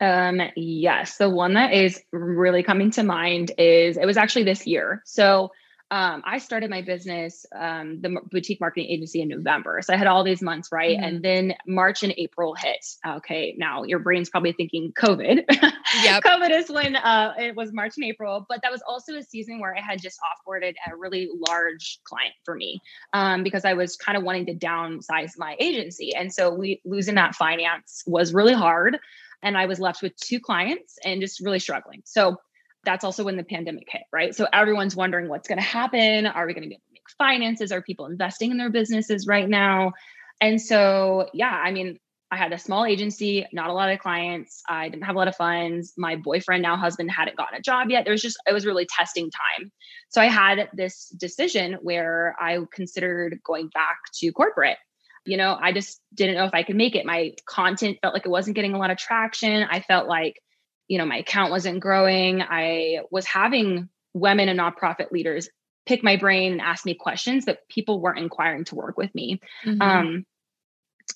um, 0.00 0.40
yes, 0.56 1.16
the 1.16 1.28
one 1.28 1.54
that 1.54 1.72
is 1.72 2.00
really 2.12 2.62
coming 2.62 2.90
to 2.92 3.02
mind 3.02 3.52
is 3.58 3.96
it 3.96 4.06
was 4.06 4.16
actually 4.16 4.44
this 4.44 4.66
year. 4.66 5.02
So 5.04 5.50
um, 5.92 6.22
I 6.24 6.38
started 6.38 6.70
my 6.70 6.82
business, 6.82 7.44
um, 7.52 8.00
the 8.00 8.20
boutique 8.30 8.60
marketing 8.60 8.88
agency 8.90 9.22
in 9.22 9.28
November. 9.28 9.80
So 9.82 9.92
I 9.92 9.96
had 9.96 10.06
all 10.06 10.22
these 10.22 10.40
months, 10.40 10.68
right? 10.70 10.96
Mm-hmm. 10.96 11.04
And 11.04 11.22
then 11.24 11.54
March 11.66 12.04
and 12.04 12.14
April 12.16 12.54
hit. 12.54 12.86
Okay, 13.04 13.56
now 13.58 13.82
your 13.82 13.98
brain's 13.98 14.30
probably 14.30 14.52
thinking 14.52 14.92
COVID. 14.92 15.44
Yep. 16.04 16.22
COVID 16.22 16.50
is 16.52 16.70
when 16.70 16.94
uh, 16.94 17.34
it 17.36 17.56
was 17.56 17.72
March 17.72 17.94
and 17.96 18.04
April, 18.04 18.46
but 18.48 18.62
that 18.62 18.70
was 18.70 18.80
also 18.86 19.16
a 19.16 19.24
season 19.24 19.58
where 19.58 19.76
I 19.76 19.80
had 19.80 20.00
just 20.00 20.20
offboarded 20.20 20.74
a 20.88 20.94
really 20.94 21.28
large 21.48 21.98
client 22.04 22.32
for 22.44 22.54
me 22.54 22.80
um, 23.12 23.42
because 23.42 23.64
I 23.64 23.72
was 23.72 23.96
kind 23.96 24.16
of 24.16 24.22
wanting 24.22 24.46
to 24.46 24.54
downsize 24.54 25.32
my 25.36 25.56
agency. 25.58 26.14
And 26.14 26.32
so 26.32 26.54
we 26.54 26.80
losing 26.84 27.16
that 27.16 27.34
finance 27.34 28.04
was 28.06 28.32
really 28.32 28.54
hard 28.54 29.00
and 29.42 29.56
I 29.56 29.66
was 29.66 29.80
left 29.80 30.02
with 30.02 30.16
two 30.16 30.40
clients 30.40 30.98
and 31.04 31.20
just 31.20 31.40
really 31.40 31.58
struggling. 31.58 32.02
So 32.04 32.36
that's 32.84 33.04
also 33.04 33.24
when 33.24 33.36
the 33.36 33.44
pandemic 33.44 33.88
hit, 33.90 34.02
right? 34.12 34.34
So 34.34 34.46
everyone's 34.52 34.96
wondering 34.96 35.28
what's 35.28 35.48
going 35.48 35.58
to 35.58 35.64
happen. 35.64 36.26
Are 36.26 36.46
we 36.46 36.54
going 36.54 36.62
to 36.62 36.68
be 36.68 36.74
able 36.74 36.82
to 36.88 36.92
make 36.92 37.02
finances? 37.18 37.72
Are 37.72 37.82
people 37.82 38.06
investing 38.06 38.50
in 38.50 38.56
their 38.56 38.70
businesses 38.70 39.26
right 39.26 39.48
now? 39.48 39.92
And 40.40 40.60
so, 40.60 41.28
yeah, 41.34 41.50
I 41.50 41.72
mean, 41.72 41.98
I 42.30 42.36
had 42.36 42.52
a 42.52 42.58
small 42.58 42.84
agency, 42.84 43.46
not 43.52 43.70
a 43.70 43.72
lot 43.72 43.90
of 43.90 43.98
clients. 43.98 44.62
I 44.68 44.88
didn't 44.88 45.04
have 45.04 45.16
a 45.16 45.18
lot 45.18 45.28
of 45.28 45.34
funds. 45.34 45.92
My 45.98 46.14
boyfriend, 46.16 46.62
now 46.62 46.76
husband, 46.76 47.10
hadn't 47.10 47.36
gotten 47.36 47.58
a 47.58 47.62
job 47.62 47.90
yet. 47.90 48.04
There 48.04 48.12
was 48.12 48.22
just, 48.22 48.38
it 48.46 48.52
was 48.52 48.64
really 48.64 48.86
testing 48.86 49.30
time. 49.30 49.72
So 50.10 50.20
I 50.20 50.26
had 50.26 50.68
this 50.72 51.08
decision 51.18 51.78
where 51.82 52.36
I 52.38 52.58
considered 52.72 53.40
going 53.44 53.68
back 53.74 53.96
to 54.20 54.30
corporate 54.32 54.78
you 55.24 55.36
know, 55.36 55.56
I 55.60 55.72
just 55.72 56.00
didn't 56.14 56.36
know 56.36 56.44
if 56.44 56.54
I 56.54 56.62
could 56.62 56.76
make 56.76 56.94
it. 56.96 57.06
My 57.06 57.32
content 57.46 57.98
felt 58.00 58.14
like 58.14 58.26
it 58.26 58.30
wasn't 58.30 58.56
getting 58.56 58.74
a 58.74 58.78
lot 58.78 58.90
of 58.90 58.98
traction. 58.98 59.64
I 59.70 59.80
felt 59.80 60.08
like, 60.08 60.40
you 60.88 60.98
know, 60.98 61.06
my 61.06 61.18
account 61.18 61.50
wasn't 61.50 61.80
growing. 61.80 62.42
I 62.42 63.00
was 63.10 63.26
having 63.26 63.88
women 64.14 64.48
and 64.48 64.58
nonprofit 64.58 65.12
leaders 65.12 65.48
pick 65.86 66.02
my 66.02 66.16
brain 66.16 66.52
and 66.52 66.60
ask 66.60 66.84
me 66.84 66.94
questions, 66.94 67.44
that 67.46 67.68
people 67.68 68.00
weren't 68.00 68.18
inquiring 68.18 68.64
to 68.64 68.74
work 68.74 68.96
with 68.96 69.14
me. 69.14 69.40
Mm-hmm. 69.64 69.82
Um, 69.82 70.26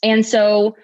and 0.02 0.24
so 0.24 0.76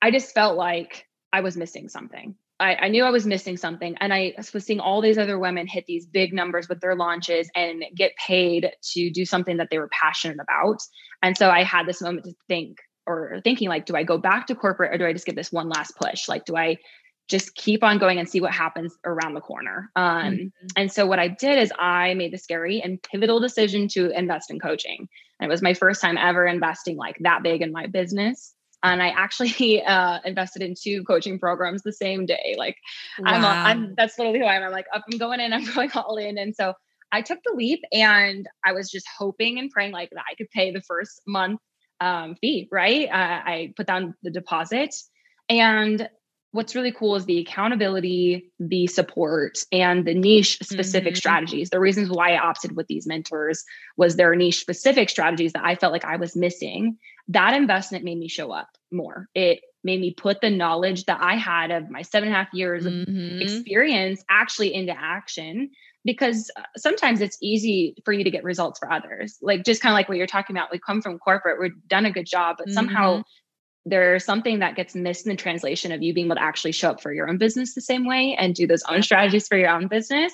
I 0.00 0.10
just 0.10 0.34
felt 0.34 0.56
like 0.56 1.06
I 1.32 1.40
was 1.40 1.56
missing 1.56 1.88
something. 1.88 2.34
I, 2.62 2.76
I, 2.82 2.88
knew 2.88 3.04
I 3.04 3.10
was 3.10 3.26
missing 3.26 3.56
something. 3.56 3.96
And 4.00 4.14
I 4.14 4.34
was 4.38 4.64
seeing 4.64 4.80
all 4.80 5.00
these 5.00 5.18
other 5.18 5.38
women 5.38 5.66
hit 5.66 5.84
these 5.86 6.06
big 6.06 6.32
numbers 6.32 6.68
with 6.68 6.80
their 6.80 6.94
launches 6.94 7.50
and 7.56 7.84
get 7.94 8.12
paid 8.16 8.70
to 8.92 9.10
do 9.10 9.24
something 9.24 9.56
that 9.56 9.68
they 9.70 9.78
were 9.78 9.88
passionate 9.88 10.38
about. 10.40 10.80
And 11.22 11.36
so 11.36 11.50
I 11.50 11.64
had 11.64 11.86
this 11.86 12.00
moment 12.00 12.26
to 12.26 12.34
think 12.48 12.78
or 13.06 13.40
thinking 13.42 13.68
like, 13.68 13.86
do 13.86 13.96
I 13.96 14.04
go 14.04 14.16
back 14.16 14.46
to 14.46 14.54
corporate 14.54 14.94
or 14.94 14.98
do 14.98 15.06
I 15.06 15.12
just 15.12 15.26
give 15.26 15.34
this 15.34 15.50
one 15.50 15.68
last 15.68 15.96
push? 15.96 16.28
Like, 16.28 16.44
do 16.44 16.56
I 16.56 16.76
just 17.28 17.54
keep 17.54 17.82
on 17.82 17.98
going 17.98 18.18
and 18.18 18.28
see 18.28 18.40
what 18.40 18.52
happens 18.52 18.96
around 19.04 19.34
the 19.34 19.40
corner? 19.40 19.90
Um, 19.96 20.32
mm-hmm. 20.32 20.46
And 20.76 20.92
so 20.92 21.04
what 21.04 21.18
I 21.18 21.28
did 21.28 21.58
is 21.58 21.72
I 21.78 22.14
made 22.14 22.32
the 22.32 22.38
scary 22.38 22.80
and 22.80 23.02
pivotal 23.02 23.40
decision 23.40 23.88
to 23.88 24.16
invest 24.16 24.50
in 24.50 24.60
coaching. 24.60 25.08
And 25.40 25.48
it 25.48 25.52
was 25.52 25.62
my 25.62 25.74
first 25.74 26.00
time 26.00 26.16
ever 26.16 26.46
investing 26.46 26.96
like 26.96 27.16
that 27.20 27.42
big 27.42 27.62
in 27.62 27.72
my 27.72 27.86
business 27.86 28.54
and 28.82 29.02
I 29.02 29.08
actually 29.08 29.82
uh, 29.86 30.20
invested 30.24 30.62
in 30.62 30.74
two 30.80 31.04
coaching 31.04 31.38
programs 31.38 31.82
the 31.82 31.92
same 31.92 32.26
day. 32.26 32.54
Like 32.58 32.76
wow. 33.18 33.32
I'm, 33.32 33.44
a, 33.44 33.46
I'm, 33.46 33.94
that's 33.96 34.18
literally 34.18 34.40
who 34.40 34.44
I 34.44 34.56
am. 34.56 34.62
I'm 34.62 34.72
like, 34.72 34.86
I'm 34.92 35.18
going 35.18 35.40
in, 35.40 35.52
I'm 35.52 35.64
going 35.74 35.90
all 35.94 36.16
in. 36.16 36.38
And 36.38 36.54
so 36.54 36.74
I 37.10 37.22
took 37.22 37.40
the 37.44 37.54
leap 37.54 37.82
and 37.92 38.48
I 38.64 38.72
was 38.72 38.90
just 38.90 39.06
hoping 39.18 39.58
and 39.58 39.70
praying 39.70 39.92
like 39.92 40.10
that 40.10 40.24
I 40.30 40.34
could 40.34 40.50
pay 40.50 40.70
the 40.70 40.82
first 40.82 41.20
month 41.26 41.60
um, 42.00 42.36
fee, 42.40 42.68
right? 42.72 43.08
Uh, 43.08 43.40
I 43.44 43.74
put 43.76 43.86
down 43.86 44.14
the 44.22 44.30
deposit 44.30 44.94
and 45.48 46.08
what's 46.52 46.74
really 46.74 46.92
cool 46.92 47.16
is 47.16 47.24
the 47.24 47.38
accountability, 47.38 48.52
the 48.60 48.86
support, 48.86 49.58
and 49.72 50.06
the 50.06 50.14
niche 50.14 50.58
specific 50.62 51.14
mm-hmm. 51.14 51.18
strategies. 51.18 51.70
The 51.70 51.80
reasons 51.80 52.10
why 52.10 52.34
I 52.34 52.38
opted 52.38 52.76
with 52.76 52.86
these 52.86 53.06
mentors 53.06 53.64
was 53.96 54.16
their 54.16 54.34
niche 54.34 54.60
specific 54.60 55.08
strategies 55.08 55.54
that 55.54 55.64
I 55.64 55.74
felt 55.74 55.92
like 55.92 56.04
I 56.04 56.16
was 56.16 56.36
missing. 56.36 56.98
That 57.28 57.54
investment 57.54 58.04
made 58.04 58.18
me 58.18 58.28
show 58.28 58.50
up 58.52 58.68
more. 58.90 59.28
It 59.34 59.60
made 59.84 60.00
me 60.00 60.12
put 60.12 60.40
the 60.40 60.50
knowledge 60.50 61.06
that 61.06 61.20
I 61.20 61.34
had 61.34 61.70
of 61.70 61.90
my 61.90 62.02
seven 62.02 62.28
and 62.28 62.36
a 62.36 62.38
half 62.38 62.52
years 62.52 62.84
mm-hmm. 62.84 63.36
of 63.36 63.40
experience 63.40 64.24
actually 64.28 64.74
into 64.74 64.92
action. 64.96 65.70
Because 66.04 66.50
uh, 66.56 66.62
sometimes 66.76 67.20
it's 67.20 67.38
easy 67.40 67.94
for 68.04 68.12
you 68.12 68.24
to 68.24 68.30
get 68.30 68.42
results 68.42 68.80
for 68.80 68.90
others. 68.90 69.38
Like 69.40 69.64
just 69.64 69.80
kind 69.80 69.92
of 69.92 69.94
like 69.94 70.08
what 70.08 70.18
you're 70.18 70.26
talking 70.26 70.56
about. 70.56 70.72
We 70.72 70.80
come 70.80 71.00
from 71.00 71.18
corporate, 71.20 71.60
we've 71.60 71.70
done 71.86 72.06
a 72.06 72.10
good 72.10 72.26
job, 72.26 72.56
but 72.58 72.66
mm-hmm. 72.66 72.74
somehow 72.74 73.22
there's 73.84 74.24
something 74.24 74.60
that 74.60 74.76
gets 74.76 74.94
missed 74.94 75.26
in 75.26 75.30
the 75.30 75.36
translation 75.36 75.92
of 75.92 76.02
you 76.02 76.14
being 76.14 76.26
able 76.26 76.36
to 76.36 76.42
actually 76.42 76.72
show 76.72 76.90
up 76.90 77.00
for 77.00 77.12
your 77.12 77.28
own 77.28 77.38
business 77.38 77.74
the 77.74 77.80
same 77.80 78.06
way 78.06 78.36
and 78.38 78.54
do 78.54 78.66
those 78.66 78.82
own 78.88 79.02
strategies 79.02 79.48
for 79.48 79.56
your 79.56 79.70
own 79.70 79.88
business. 79.88 80.32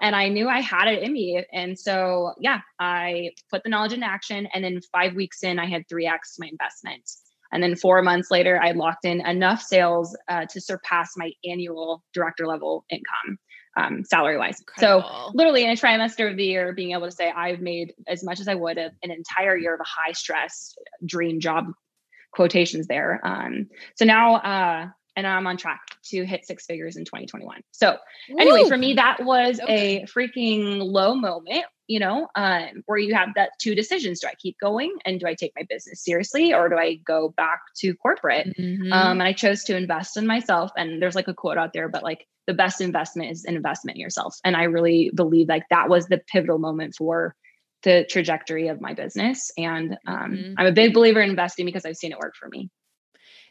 And 0.00 0.14
I 0.16 0.28
knew 0.28 0.48
I 0.48 0.60
had 0.60 0.88
it 0.88 1.02
in 1.02 1.12
me. 1.12 1.44
And 1.52 1.78
so, 1.78 2.32
yeah, 2.40 2.60
I 2.78 3.30
put 3.50 3.62
the 3.62 3.68
knowledge 3.68 3.92
into 3.92 4.06
action. 4.06 4.48
And 4.52 4.64
then 4.64 4.80
five 4.92 5.14
weeks 5.14 5.42
in, 5.42 5.58
I 5.58 5.66
had 5.66 5.86
3x 5.88 6.38
my 6.38 6.48
investment. 6.48 7.08
And 7.52 7.62
then 7.62 7.76
four 7.76 8.02
months 8.02 8.30
later, 8.30 8.60
I 8.62 8.72
locked 8.72 9.04
in 9.04 9.24
enough 9.26 9.62
sales 9.62 10.16
uh, 10.28 10.46
to 10.50 10.60
surpass 10.60 11.12
my 11.16 11.32
annual 11.44 12.02
director 12.12 12.46
level 12.46 12.84
income. 12.90 13.38
Um, 13.76 14.02
salary 14.02 14.36
wise. 14.38 14.56
So 14.78 15.04
literally 15.34 15.62
in 15.62 15.70
a 15.70 15.74
trimester 15.74 16.28
of 16.28 16.36
the 16.36 16.42
year, 16.42 16.72
being 16.72 16.92
able 16.92 17.04
to 17.04 17.12
say 17.12 17.30
I've 17.30 17.60
made 17.60 17.92
as 18.08 18.24
much 18.24 18.40
as 18.40 18.48
I 18.48 18.56
would 18.56 18.76
have 18.76 18.90
an 19.04 19.12
entire 19.12 19.56
year 19.56 19.72
of 19.72 19.78
a 19.78 19.84
high 19.84 20.10
stress 20.10 20.74
dream 21.06 21.38
job 21.38 21.66
quotations 22.32 22.88
there. 22.88 23.20
Um, 23.22 23.68
so 23.94 24.04
now, 24.04 24.36
uh, 24.36 24.86
and 25.18 25.26
I'm 25.26 25.48
on 25.48 25.56
track 25.56 25.80
to 26.10 26.24
hit 26.24 26.46
six 26.46 26.64
figures 26.64 26.96
in 26.96 27.04
2021. 27.04 27.60
So 27.72 27.96
anyway, 28.38 28.68
for 28.68 28.76
me, 28.76 28.94
that 28.94 29.24
was 29.24 29.58
okay. 29.58 30.02
a 30.02 30.06
freaking 30.06 30.78
low 30.80 31.16
moment, 31.16 31.64
you 31.88 31.98
know, 31.98 32.28
um, 32.36 32.84
where 32.86 32.98
you 32.98 33.16
have 33.16 33.30
that 33.34 33.50
two 33.60 33.74
decisions. 33.74 34.20
Do 34.20 34.28
I 34.28 34.34
keep 34.40 34.56
going 34.60 34.94
and 35.04 35.18
do 35.18 35.26
I 35.26 35.34
take 35.34 35.52
my 35.56 35.66
business 35.68 36.04
seriously 36.04 36.54
or 36.54 36.68
do 36.68 36.76
I 36.76 37.00
go 37.04 37.34
back 37.36 37.58
to 37.78 37.94
corporate? 37.96 38.56
Mm-hmm. 38.56 38.92
Um, 38.92 39.20
and 39.20 39.24
I 39.24 39.32
chose 39.32 39.64
to 39.64 39.76
invest 39.76 40.16
in 40.16 40.24
myself. 40.24 40.70
And 40.76 41.02
there's 41.02 41.16
like 41.16 41.26
a 41.26 41.34
quote 41.34 41.58
out 41.58 41.72
there, 41.72 41.88
but 41.88 42.04
like 42.04 42.24
the 42.46 42.54
best 42.54 42.80
investment 42.80 43.32
is 43.32 43.44
an 43.44 43.56
investment 43.56 43.96
in 43.96 44.00
yourself. 44.00 44.36
And 44.44 44.56
I 44.56 44.64
really 44.64 45.10
believe 45.12 45.48
like 45.48 45.64
that 45.70 45.88
was 45.88 46.06
the 46.06 46.20
pivotal 46.32 46.60
moment 46.60 46.94
for 46.96 47.34
the 47.82 48.06
trajectory 48.08 48.68
of 48.68 48.80
my 48.80 48.94
business. 48.94 49.50
And 49.58 49.96
um, 50.06 50.32
mm-hmm. 50.32 50.54
I'm 50.56 50.66
a 50.66 50.72
big 50.72 50.94
believer 50.94 51.20
in 51.20 51.30
investing 51.30 51.66
because 51.66 51.84
I've 51.84 51.96
seen 51.96 52.12
it 52.12 52.18
work 52.18 52.34
for 52.38 52.48
me. 52.48 52.70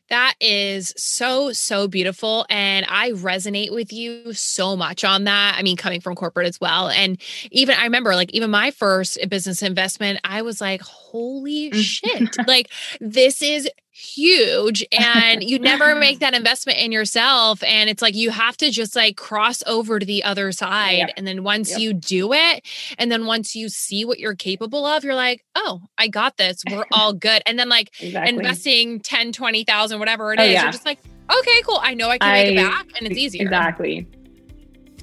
That 0.10 0.36
is 0.39 0.93
so, 0.96 1.52
so 1.52 1.88
beautiful. 1.88 2.46
And 2.50 2.86
I 2.88 3.12
resonate 3.12 3.74
with 3.74 3.91
you 3.91 4.34
so 4.34 4.76
much 4.76 5.04
on 5.04 5.26
that. 5.26 5.56
I 5.58 5.63
mean, 5.63 5.78
coming 5.78 6.02
from 6.02 6.15
corporate 6.15 6.48
as 6.48 6.62
well. 6.62 6.89
And 6.89 7.17
even 7.52 7.76
I 7.78 7.84
remember, 7.84 8.15
like, 8.15 8.32
even 8.32 8.50
my 8.50 8.72
first 8.72 9.17
business 9.30 9.62
investment, 9.62 10.20
I 10.24 10.41
was 10.41 10.62
like, 10.62 10.82
holy 10.82 11.72
mm. 11.72 11.82
shit, 11.82 12.36
like, 12.48 12.70
this 13.02 13.41
is 13.41 13.70
huge 14.00 14.86
and 14.92 15.44
you 15.44 15.58
never 15.58 15.96
make 15.96 16.20
that 16.20 16.36
investment 16.36 16.78
in 16.78 16.92
yourself 16.92 17.64
and 17.64 17.90
it's 17.90 18.00
like 18.00 18.14
you 18.14 18.30
have 18.30 18.56
to 18.56 18.70
just 18.70 18.96
like 18.96 19.18
cross 19.18 19.64
over 19.66 19.98
to 19.98 20.06
the 20.06 20.24
other 20.24 20.52
side 20.52 21.00
yep. 21.00 21.10
and 21.18 21.26
then 21.26 21.44
once 21.44 21.72
yep. 21.72 21.80
you 21.80 21.94
do 21.94 22.32
it 22.32 22.64
and 23.00 23.12
then 23.12 23.26
once 23.26 23.56
you 23.56 23.68
see 23.70 24.06
what 24.06 24.20
you're 24.20 24.36
capable 24.36 24.86
of 24.86 25.04
you're 25.04 25.16
like 25.16 25.44
oh 25.56 25.82
i 25.98 26.08
got 26.08 26.38
this 26.38 26.62
we're 26.70 26.86
all 26.92 27.12
good 27.12 27.42
and 27.48 27.58
then 27.58 27.70
like 27.70 27.92
exactly. 28.00 28.36
investing 28.36 29.00
10 29.00 29.32
20,000 29.32 29.98
whatever 29.98 30.32
it 30.32 30.40
oh, 30.40 30.44
is 30.44 30.50
oh, 30.50 30.52
yeah. 30.52 30.62
you're 30.62 30.72
just 30.72 30.86
like 30.86 31.00
okay 31.32 31.62
cool 31.64 31.80
i 31.82 31.96
know 31.96 32.08
i 32.08 32.20
can 32.20 32.30
I, 32.30 32.44
make 32.44 32.58
it 32.60 32.70
back 32.70 32.86
and 33.00 33.08
it's 33.08 33.18
easier 33.18 33.42
exactly 33.42 34.06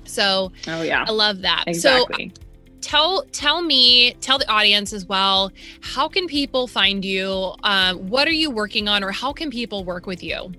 so 0.05 0.53
oh 0.69 0.83
yeah 0.83 1.05
i 1.09 1.11
love 1.11 1.41
that 1.43 1.65
exactly. 1.67 2.33
so 2.33 2.44
tell 2.85 3.25
tell 3.33 3.62
me 3.62 4.12
tell 4.20 4.38
the 4.38 4.49
audience 4.51 4.92
as 4.92 5.07
well 5.07 5.51
how 5.81 6.07
can 6.07 6.27
people 6.27 6.66
find 6.66 7.05
you 7.05 7.55
um, 7.62 7.97
what 8.09 8.29
are 8.29 8.33
you 8.33 8.51
working 8.51 8.88
on 8.88 9.03
or 9.03 9.11
how 9.11 9.33
can 9.33 9.51
people 9.51 9.85
work 9.85 10.07
with 10.07 10.23
you 10.23 10.53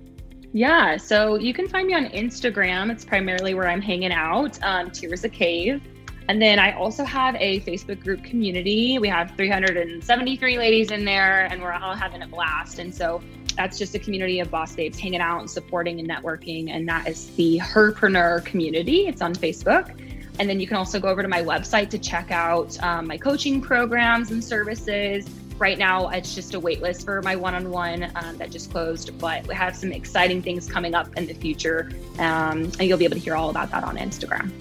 Yeah, 0.53 0.95
so 0.95 1.35
you 1.35 1.53
can 1.53 1.67
find 1.67 1.85
me 1.85 1.93
on 1.95 2.05
Instagram. 2.05 2.89
It's 2.89 3.03
primarily 3.03 3.53
where 3.53 3.67
I'm 3.67 3.81
hanging 3.81 4.13
out, 4.13 4.57
um, 4.63 4.89
Tirza 4.89 5.29
Cave. 5.29 5.81
And 6.29 6.41
then 6.41 6.59
I 6.59 6.71
also 6.71 7.03
have 7.03 7.35
a 7.35 7.59
Facebook 7.59 8.01
group 8.01 8.23
community. 8.23 8.97
We 8.97 9.09
have 9.09 9.31
373 9.35 10.57
ladies 10.57 10.91
in 10.91 11.03
there, 11.03 11.45
and 11.51 11.61
we're 11.61 11.73
all 11.73 11.93
having 11.93 12.21
a 12.21 12.27
blast. 12.27 12.79
And 12.79 12.95
so 12.95 13.21
that's 13.57 13.77
just 13.77 13.95
a 13.95 13.99
community 13.99 14.39
of 14.39 14.49
boss 14.49 14.73
babes 14.75 14.97
hanging 14.97 15.19
out 15.19 15.41
and 15.41 15.49
supporting 15.49 15.99
and 15.99 16.09
networking. 16.09 16.69
And 16.69 16.87
that 16.87 17.05
is 17.05 17.35
the 17.35 17.59
Herpreneur 17.59 18.45
community. 18.45 19.07
It's 19.07 19.21
on 19.21 19.35
Facebook. 19.35 20.14
And 20.39 20.49
then 20.49 20.59
you 20.59 20.67
can 20.67 20.77
also 20.77 20.99
go 20.99 21.07
over 21.07 21.21
to 21.21 21.27
my 21.27 21.41
website 21.41 21.89
to 21.91 21.99
check 21.99 22.31
out 22.31 22.81
um, 22.83 23.07
my 23.07 23.17
coaching 23.17 23.61
programs 23.61 24.31
and 24.31 24.43
services. 24.43 25.27
Right 25.57 25.77
now, 25.77 26.09
it's 26.09 26.35
just 26.35 26.53
a 26.53 26.59
wait 26.59 26.81
list 26.81 27.05
for 27.05 27.21
my 27.21 27.35
one 27.37 27.55
on 27.55 27.69
one 27.69 28.11
that 28.37 28.51
just 28.51 28.71
closed, 28.71 29.17
but 29.17 29.47
we 29.47 29.55
have 29.55 29.73
some 29.75 29.93
exciting 29.93 30.41
things 30.41 30.69
coming 30.69 30.93
up 30.93 31.15
in 31.15 31.25
the 31.25 31.33
future. 31.33 31.89
Um, 32.19 32.63
and 32.63 32.81
you'll 32.81 32.97
be 32.97 33.05
able 33.05 33.15
to 33.15 33.21
hear 33.21 33.35
all 33.35 33.49
about 33.49 33.71
that 33.71 33.85
on 33.85 33.95
Instagram. 33.95 34.51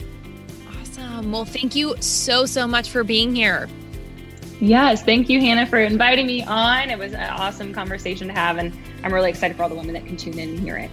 Awesome. 0.80 1.32
Well, 1.32 1.44
thank 1.44 1.74
you 1.74 1.96
so, 2.00 2.46
so 2.46 2.68
much 2.68 2.90
for 2.90 3.02
being 3.02 3.34
here. 3.34 3.68
Yes, 4.60 5.02
thank 5.02 5.28
you, 5.28 5.40
Hannah, 5.40 5.66
for 5.66 5.80
inviting 5.80 6.28
me 6.28 6.44
on. 6.44 6.88
It 6.88 6.98
was 6.98 7.12
an 7.12 7.28
awesome 7.28 7.74
conversation 7.74 8.28
to 8.28 8.32
have, 8.32 8.58
and 8.58 8.72
I'm 9.02 9.12
really 9.12 9.30
excited 9.30 9.56
for 9.56 9.64
all 9.64 9.68
the 9.68 9.74
women 9.74 9.94
that 9.94 10.06
can 10.06 10.16
tune 10.16 10.38
in 10.38 10.50
and 10.50 10.60
hear 10.60 10.76
it. 10.76 10.90